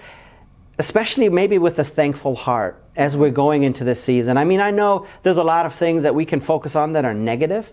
especially 0.78 1.30
maybe 1.30 1.58
with 1.58 1.80
a 1.80 1.84
thankful 1.84 2.36
heart 2.36 2.84
as 2.96 3.15
we're 3.15 3.30
going 3.30 3.63
into 3.63 3.84
this 3.84 4.04
season. 4.04 4.38
I 4.38 4.43
mean, 4.43 4.60
I 4.60 4.72
know 4.72 5.08
there's 5.24 5.38
a 5.38 5.43
lot 5.43 5.65
of 5.65 5.74
things 5.76 6.04
that 6.04 6.13
we 6.13 6.26
can 6.26 6.39
focus 6.39 6.76
on 6.76 6.93
that 6.93 7.06
are 7.06 7.13
negative, 7.13 7.72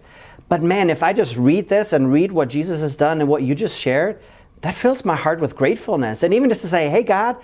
but 0.49 0.62
man, 0.62 0.90
if 0.90 1.03
I 1.03 1.12
just 1.12 1.37
read 1.37 1.68
this 1.68 1.92
and 1.92 2.12
read 2.12 2.33
what 2.33 2.49
Jesus 2.49 2.81
has 2.81 2.96
done 2.96 3.20
and 3.20 3.29
what 3.29 3.42
you 3.42 3.55
just 3.55 3.79
shared, 3.79 4.20
that 4.62 4.75
fills 4.75 5.05
my 5.05 5.16
heart 5.16 5.40
with 5.40 5.57
gratefulness. 5.57 6.23
And 6.23 6.35
even 6.35 6.49
just 6.49 6.62
to 6.62 6.68
say, 6.68 6.90
hey, 6.90 7.03
God, 7.03 7.37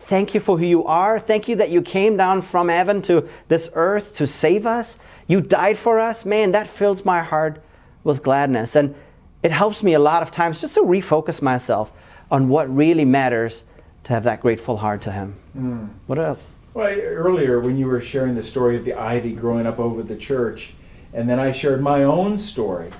thank 0.00 0.34
you 0.34 0.40
for 0.40 0.58
who 0.58 0.66
you 0.66 0.84
are. 0.84 1.20
Thank 1.20 1.48
you 1.48 1.56
that 1.56 1.70
you 1.70 1.82
came 1.82 2.16
down 2.16 2.42
from 2.42 2.68
heaven 2.68 3.02
to 3.02 3.28
this 3.48 3.70
earth 3.74 4.14
to 4.16 4.26
save 4.26 4.66
us. 4.66 4.98
You 5.26 5.40
died 5.40 5.78
for 5.78 5.98
us. 6.00 6.24
Man, 6.24 6.52
that 6.52 6.68
fills 6.68 7.04
my 7.04 7.22
heart 7.22 7.62
with 8.02 8.22
gladness. 8.22 8.74
And 8.76 8.94
it 9.42 9.52
helps 9.52 9.82
me 9.82 9.94
a 9.94 9.98
lot 9.98 10.22
of 10.22 10.30
times 10.30 10.60
just 10.60 10.74
to 10.74 10.80
refocus 10.80 11.40
myself 11.40 11.92
on 12.30 12.48
what 12.48 12.74
really 12.74 13.04
matters 13.04 13.64
to 14.04 14.12
have 14.12 14.24
that 14.24 14.40
grateful 14.40 14.78
heart 14.78 15.02
to 15.02 15.12
Him. 15.12 15.36
Mm. 15.56 15.88
What 16.06 16.18
else? 16.18 16.42
Well, 16.74 16.98
earlier 16.98 17.60
when 17.60 17.78
you 17.78 17.86
were 17.86 18.00
sharing 18.00 18.34
the 18.34 18.42
story 18.42 18.76
of 18.76 18.84
the 18.84 18.94
ivy 18.94 19.32
growing 19.32 19.66
up 19.66 19.78
over 19.78 20.02
the 20.02 20.16
church, 20.16 20.74
and 21.12 21.28
then 21.28 21.38
I 21.38 21.52
shared 21.52 21.80
my 21.80 22.02
own 22.02 22.36
story 22.36 22.90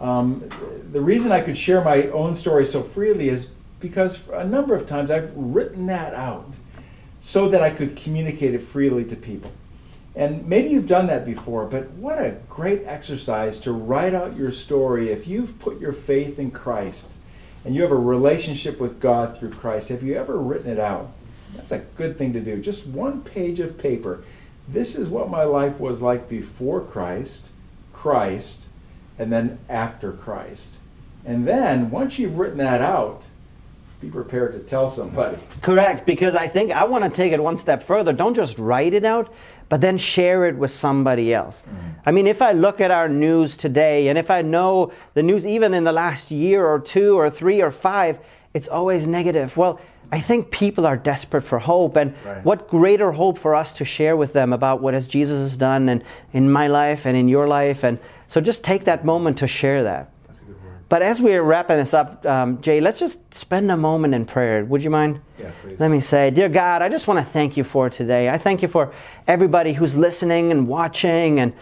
um, 0.00 0.48
the 0.92 1.00
reason 1.00 1.32
I 1.32 1.40
could 1.40 1.56
share 1.56 1.82
my 1.82 2.08
own 2.08 2.34
story 2.34 2.66
so 2.66 2.82
freely 2.82 3.28
is 3.28 3.46
because 3.80 4.28
a 4.30 4.44
number 4.44 4.74
of 4.74 4.86
times 4.86 5.10
I've 5.10 5.34
written 5.36 5.86
that 5.86 6.14
out 6.14 6.54
so 7.20 7.48
that 7.48 7.62
I 7.62 7.70
could 7.70 7.96
communicate 7.96 8.54
it 8.54 8.60
freely 8.60 9.04
to 9.06 9.16
people. 9.16 9.52
And 10.16 10.46
maybe 10.46 10.68
you've 10.68 10.86
done 10.86 11.08
that 11.08 11.26
before, 11.26 11.66
but 11.66 11.90
what 11.92 12.18
a 12.18 12.36
great 12.48 12.82
exercise 12.84 13.58
to 13.60 13.72
write 13.72 14.14
out 14.14 14.36
your 14.36 14.52
story 14.52 15.10
if 15.10 15.26
you've 15.26 15.58
put 15.58 15.80
your 15.80 15.92
faith 15.92 16.38
in 16.38 16.50
Christ 16.50 17.14
and 17.64 17.74
you 17.74 17.82
have 17.82 17.90
a 17.90 17.96
relationship 17.96 18.78
with 18.78 19.00
God 19.00 19.36
through 19.36 19.50
Christ. 19.50 19.88
Have 19.88 20.02
you 20.02 20.14
ever 20.14 20.38
written 20.38 20.70
it 20.70 20.78
out? 20.78 21.10
That's 21.56 21.72
a 21.72 21.78
good 21.78 22.18
thing 22.18 22.32
to 22.34 22.40
do. 22.40 22.60
Just 22.60 22.86
one 22.86 23.22
page 23.22 23.58
of 23.58 23.78
paper. 23.78 24.22
This 24.68 24.94
is 24.94 25.08
what 25.08 25.30
my 25.30 25.44
life 25.44 25.80
was 25.80 26.02
like 26.02 26.28
before 26.28 26.80
Christ, 26.80 27.50
Christ, 27.92 28.68
and 29.18 29.32
then 29.32 29.58
after 29.68 30.12
Christ. 30.12 30.80
And 31.24 31.46
then 31.46 31.90
once 31.90 32.18
you've 32.18 32.38
written 32.38 32.58
that 32.58 32.80
out, 32.80 33.26
be 34.00 34.10
prepared 34.10 34.52
to 34.52 34.58
tell 34.58 34.88
somebody. 34.88 35.38
Correct, 35.62 36.04
because 36.04 36.34
I 36.34 36.46
think 36.46 36.72
I 36.72 36.84
want 36.84 37.04
to 37.04 37.10
take 37.10 37.32
it 37.32 37.42
one 37.42 37.56
step 37.56 37.82
further. 37.82 38.12
Don't 38.12 38.34
just 38.34 38.58
write 38.58 38.92
it 38.92 39.04
out, 39.04 39.32
but 39.68 39.80
then 39.80 39.96
share 39.96 40.46
it 40.46 40.56
with 40.56 40.70
somebody 40.70 41.32
else. 41.32 41.62
Mm-hmm. 41.62 41.88
I 42.04 42.10
mean, 42.12 42.26
if 42.26 42.42
I 42.42 42.52
look 42.52 42.80
at 42.80 42.90
our 42.90 43.08
news 43.08 43.56
today, 43.56 44.08
and 44.08 44.18
if 44.18 44.30
I 44.30 44.42
know 44.42 44.92
the 45.14 45.22
news 45.22 45.46
even 45.46 45.72
in 45.72 45.84
the 45.84 45.92
last 45.92 46.30
year 46.30 46.66
or 46.66 46.78
two 46.78 47.18
or 47.18 47.30
three 47.30 47.62
or 47.62 47.70
five, 47.70 48.18
it's 48.52 48.68
always 48.68 49.06
negative. 49.06 49.56
Well, 49.56 49.80
I 50.12 50.20
think 50.20 50.50
people 50.50 50.86
are 50.86 50.98
desperate 50.98 51.42
for 51.42 51.58
hope, 51.58 51.96
and 51.96 52.14
right. 52.26 52.44
what 52.44 52.68
greater 52.68 53.12
hope 53.12 53.38
for 53.38 53.54
us 53.54 53.72
to 53.74 53.84
share 53.84 54.16
with 54.16 54.34
them 54.34 54.52
about 54.52 54.82
what 54.82 54.92
has 54.92 55.06
Jesus 55.06 55.40
has 55.40 55.56
done 55.56 55.88
and 55.88 56.04
in 56.32 56.52
my 56.52 56.66
life 56.66 57.06
and 57.06 57.16
in 57.16 57.26
your 57.26 57.48
life, 57.48 57.82
and 57.82 57.98
so 58.34 58.40
just 58.40 58.64
take 58.64 58.86
that 58.86 59.04
moment 59.04 59.38
to 59.38 59.46
share 59.46 59.84
that. 59.84 60.10
That's 60.26 60.40
a 60.40 60.42
good 60.42 60.60
word. 60.64 60.88
But 60.88 61.02
as 61.02 61.22
we're 61.22 61.40
wrapping 61.40 61.76
this 61.76 61.94
up, 61.94 62.26
um, 62.26 62.60
Jay, 62.60 62.80
let's 62.80 62.98
just 62.98 63.32
spend 63.32 63.70
a 63.70 63.76
moment 63.76 64.12
in 64.12 64.26
prayer. 64.26 64.64
Would 64.64 64.82
you 64.82 64.90
mind? 64.90 65.20
Yeah, 65.38 65.52
please. 65.62 65.78
Let 65.78 65.92
me 65.92 66.00
say, 66.00 66.32
dear 66.32 66.48
God, 66.48 66.82
I 66.82 66.88
just 66.88 67.06
want 67.06 67.24
to 67.24 67.32
thank 67.32 67.56
you 67.56 67.62
for 67.62 67.88
today. 67.88 68.28
I 68.28 68.38
thank 68.38 68.60
you 68.60 68.66
for 68.66 68.92
everybody 69.28 69.74
who's 69.74 69.96
listening 69.96 70.50
and 70.50 70.66
watching, 70.66 71.38
and 71.38 71.52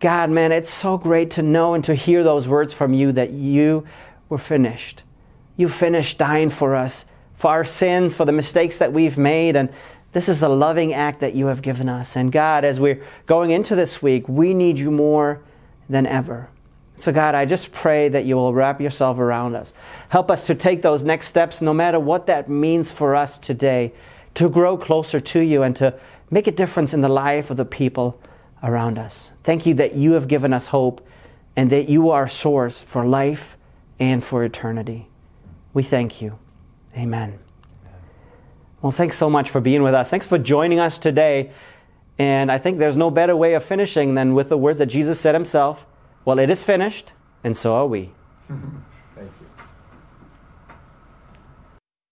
God, 0.00 0.28
man, 0.28 0.50
it's 0.50 0.70
so 0.72 0.98
great 0.98 1.30
to 1.32 1.42
know 1.42 1.74
and 1.74 1.84
to 1.84 1.94
hear 1.94 2.24
those 2.24 2.48
words 2.48 2.74
from 2.74 2.94
you 2.94 3.12
that 3.12 3.30
you 3.30 3.86
were 4.28 4.38
finished. 4.38 5.04
You 5.56 5.68
finished 5.68 6.18
dying 6.18 6.50
for 6.50 6.74
us 6.74 7.04
for 7.36 7.52
our 7.52 7.64
sins, 7.64 8.16
for 8.16 8.24
the 8.24 8.32
mistakes 8.32 8.76
that 8.78 8.92
we've 8.92 9.16
made. 9.16 9.54
And 9.54 9.68
this 10.14 10.28
is 10.28 10.40
the 10.40 10.48
loving 10.48 10.92
act 10.92 11.20
that 11.20 11.36
you 11.36 11.46
have 11.46 11.62
given 11.62 11.88
us. 11.88 12.16
And 12.16 12.32
God, 12.32 12.64
as 12.64 12.80
we're 12.80 13.04
going 13.26 13.52
into 13.52 13.76
this 13.76 14.02
week, 14.02 14.28
we 14.28 14.52
need 14.52 14.80
you 14.80 14.90
more 14.90 15.44
than 15.88 16.06
ever. 16.06 16.48
So, 16.98 17.12
God, 17.12 17.34
I 17.34 17.44
just 17.44 17.70
pray 17.72 18.08
that 18.08 18.24
you 18.24 18.34
will 18.34 18.52
wrap 18.52 18.80
yourself 18.80 19.18
around 19.18 19.54
us. 19.54 19.72
Help 20.08 20.30
us 20.30 20.46
to 20.46 20.54
take 20.54 20.82
those 20.82 21.04
next 21.04 21.28
steps, 21.28 21.60
no 21.60 21.72
matter 21.72 22.00
what 22.00 22.26
that 22.26 22.48
means 22.48 22.90
for 22.90 23.14
us 23.14 23.38
today, 23.38 23.92
to 24.34 24.48
grow 24.48 24.76
closer 24.76 25.20
to 25.20 25.40
you 25.40 25.62
and 25.62 25.76
to 25.76 25.94
make 26.30 26.46
a 26.46 26.52
difference 26.52 26.92
in 26.92 27.00
the 27.00 27.08
life 27.08 27.50
of 27.50 27.56
the 27.56 27.64
people 27.64 28.20
around 28.62 28.98
us. 28.98 29.30
Thank 29.44 29.64
you 29.64 29.74
that 29.74 29.94
you 29.94 30.12
have 30.12 30.26
given 30.26 30.52
us 30.52 30.68
hope 30.68 31.06
and 31.54 31.70
that 31.70 31.88
you 31.88 32.10
are 32.10 32.24
a 32.24 32.30
source 32.30 32.80
for 32.80 33.04
life 33.04 33.56
and 34.00 34.22
for 34.22 34.44
eternity. 34.44 35.08
We 35.72 35.82
thank 35.82 36.20
you. 36.20 36.38
Amen. 36.96 37.38
Well, 38.82 38.92
thanks 38.92 39.16
so 39.16 39.28
much 39.28 39.50
for 39.50 39.60
being 39.60 39.82
with 39.82 39.94
us. 39.94 40.08
Thanks 40.08 40.26
for 40.26 40.38
joining 40.38 40.78
us 40.80 40.98
today. 40.98 41.50
And 42.18 42.50
I 42.50 42.58
think 42.58 42.78
there's 42.78 42.96
no 42.96 43.10
better 43.10 43.36
way 43.36 43.54
of 43.54 43.64
finishing 43.64 44.14
than 44.14 44.34
with 44.34 44.48
the 44.48 44.58
words 44.58 44.78
that 44.78 44.86
Jesus 44.86 45.20
said 45.20 45.34
himself 45.34 45.86
Well, 46.24 46.38
it 46.38 46.50
is 46.50 46.62
finished, 46.62 47.12
and 47.44 47.56
so 47.56 47.74
are 47.74 47.86
we. 47.86 48.12